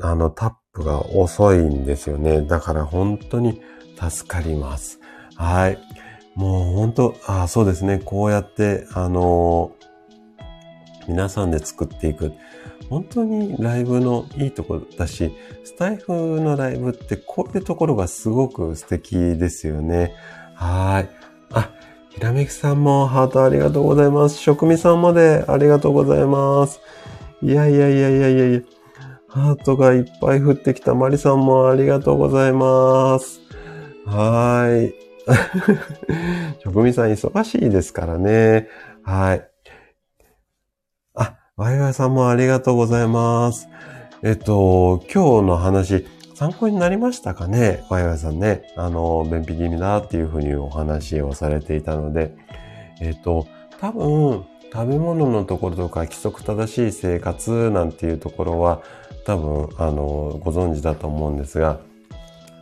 [0.00, 2.40] あの、タップが遅いんですよね。
[2.42, 3.60] だから本当に
[4.00, 5.00] 助かります。
[5.34, 5.78] はい。
[6.36, 7.98] もう本当、あそうですね。
[7.98, 12.32] こうやって、あのー、皆さんで作っていく。
[12.88, 15.32] 本当にライブのいいところだし、
[15.64, 20.14] スタイフのライブってこういうところがすごく素敵ですよね。
[20.54, 21.10] はい。
[21.52, 21.70] あ、
[22.10, 24.38] ひらめきさんもハートありがとうございます。
[24.38, 26.80] 職味さんまでありがとうございます。
[27.42, 28.60] いやいやいやいやいやいや。
[29.28, 33.40] ハートがいっぱい降ってきたマリさんもありがとうございます。
[34.06, 34.94] はい。
[36.62, 38.68] 職味さん忙しいですからね。
[39.02, 39.55] はい。
[41.58, 43.70] あ、ワイワイさんもありがとうございます。
[44.22, 47.82] えっと、今日の話、参考になりましたかね？
[47.88, 48.70] ワイワイさんね。
[48.76, 52.36] あの、便秘気味だっていうふうにお話をされていたので、
[53.00, 53.46] えっと、
[53.80, 58.82] 多分、食べ物のところとか規則正しい生活なんていうところは、
[59.24, 61.80] 多分、あの、ご存知だと思うんですが、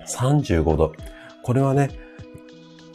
[0.06, 0.92] 35度。
[1.42, 1.90] これはね、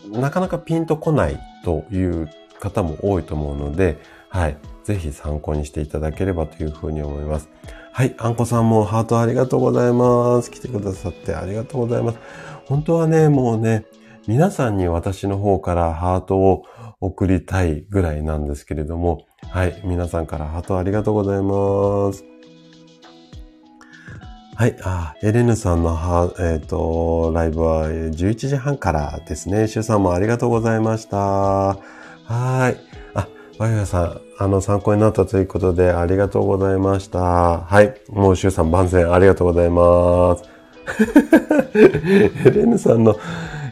[0.10, 2.30] なかなかピンとこないという
[2.62, 3.98] 方も多いと思うので、
[4.30, 4.56] はい。
[4.90, 7.48] ぜひ参考にしていただければというふうに思います。
[7.94, 8.16] はい。
[8.18, 10.50] あんこさんもハートありがとうございます。
[10.50, 12.18] 来てくださってありがとうございます。
[12.66, 13.86] 本当はね、もうね、
[14.26, 16.64] 皆さんに私の方からハートを
[17.02, 19.80] 送りたいぐらいなんですけれども、はい。
[19.86, 22.26] 皆さんからハートありがとうございます。
[24.56, 24.76] はい。
[24.82, 29.68] あ、エレヌさんのは、えっ、ー、と、ライブは11時半からですね。
[29.68, 31.18] シュさんもありがとうございました。
[31.18, 32.89] はい。
[33.60, 37.20] あ、バイガさん、あの、参考になったということで、ありがとうございました。
[37.20, 37.94] はい。
[38.10, 40.44] もう、シュさん万全ありがとうございます。
[41.78, 43.16] エレーヌさんの、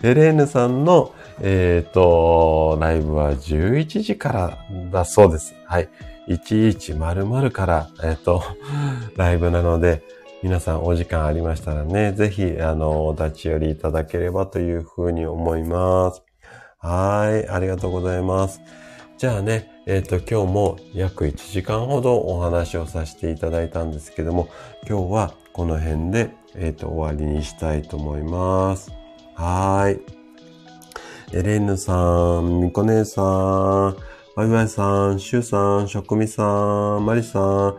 [0.04, 4.58] エレーヌさんの、えっ、ー、と、ライブは11時から
[4.92, 5.56] だそうです。
[5.66, 5.90] はい。
[6.28, 8.44] 1100から、えっ、ー、と、
[9.16, 10.04] ライブなので、
[10.44, 16.22] 皆さんお時間ありましたらね、ぜひ、あの、お立ち寄りいただければというふうに思います。
[16.80, 18.62] はい、ありがとうございます。
[19.18, 24.50] じゃあね、えっ、ー、と、今日も約1時間ほどお話をさせていただいたんですけども、
[24.86, 28.92] 今日はこの辺で、えっ、ー、と、終わりにしたいと思います。
[29.36, 30.02] はい。
[31.34, 33.96] エレンヌさん、ミコ姉さん、
[34.36, 37.78] ワイワイさん、シュウさん、ショコミさん、マリさん、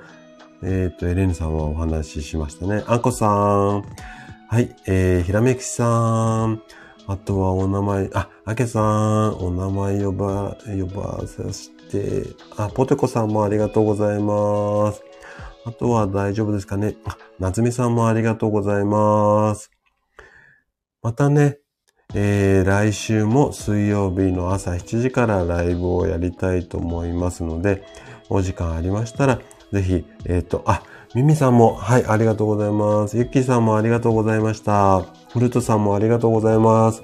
[0.62, 2.84] えっ、ー、と、エレンヌさんはお話ししましたね。
[2.86, 3.82] あんこさん。
[3.82, 4.74] はい。
[4.86, 6.62] えー、ひらめきさん。
[7.06, 9.34] あとはお名前、あ、あけさん。
[9.40, 11.77] お名前呼ば、呼ばさせて。
[12.56, 15.02] あ、ポテコさんもありがとうございます。
[15.64, 16.96] あとは大丈夫ですかね。
[17.04, 19.70] あ、なつみさんもありがとうございます。
[21.02, 21.58] またね、
[22.14, 27.84] えー、来週も水曜日の朝7時からライブをやりたいと思いますので、
[28.30, 29.40] お時間ありましたら、
[29.72, 30.82] ぜひ、えっ、ー、と、あ、
[31.14, 33.16] ミミさんも、はい、ありがとうございます。
[33.16, 35.02] ユッキーさんもありがとうございました。
[35.32, 37.02] フルトさんもありがとうございます。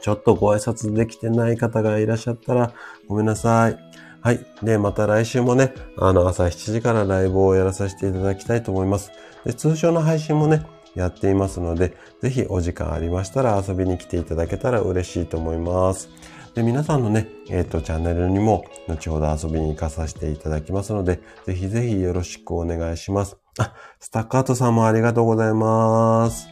[0.00, 2.72] ちょっとご挨拶できてない方がいらっしゃったら、
[3.08, 3.78] ごめんなさい。
[4.20, 4.46] はい。
[4.62, 9.12] で、また来週もね、あの、朝7時からライブをやらさせていただきたいと思います。
[9.44, 16.08] で、通常の配信もね、やっていますので、ぜひお時間ありましたら遊びに来ていただけたら嬉しいと思います。
[16.54, 23.36] で、皆さんのね、えっ、と、チャンネルにも、後ほど遊びに行かさせていただきますので、ぜひぜひよろしくお願いします。
[23.58, 26.46] あ、スタッカートさんもありがとうございます。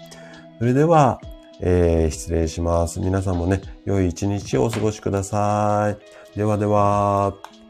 [0.59, 1.21] それでは、
[1.61, 2.99] えー、失礼します。
[3.01, 6.22] 皆さんもね、良い一日をお過ごしください。
[6.35, 7.62] ではでは。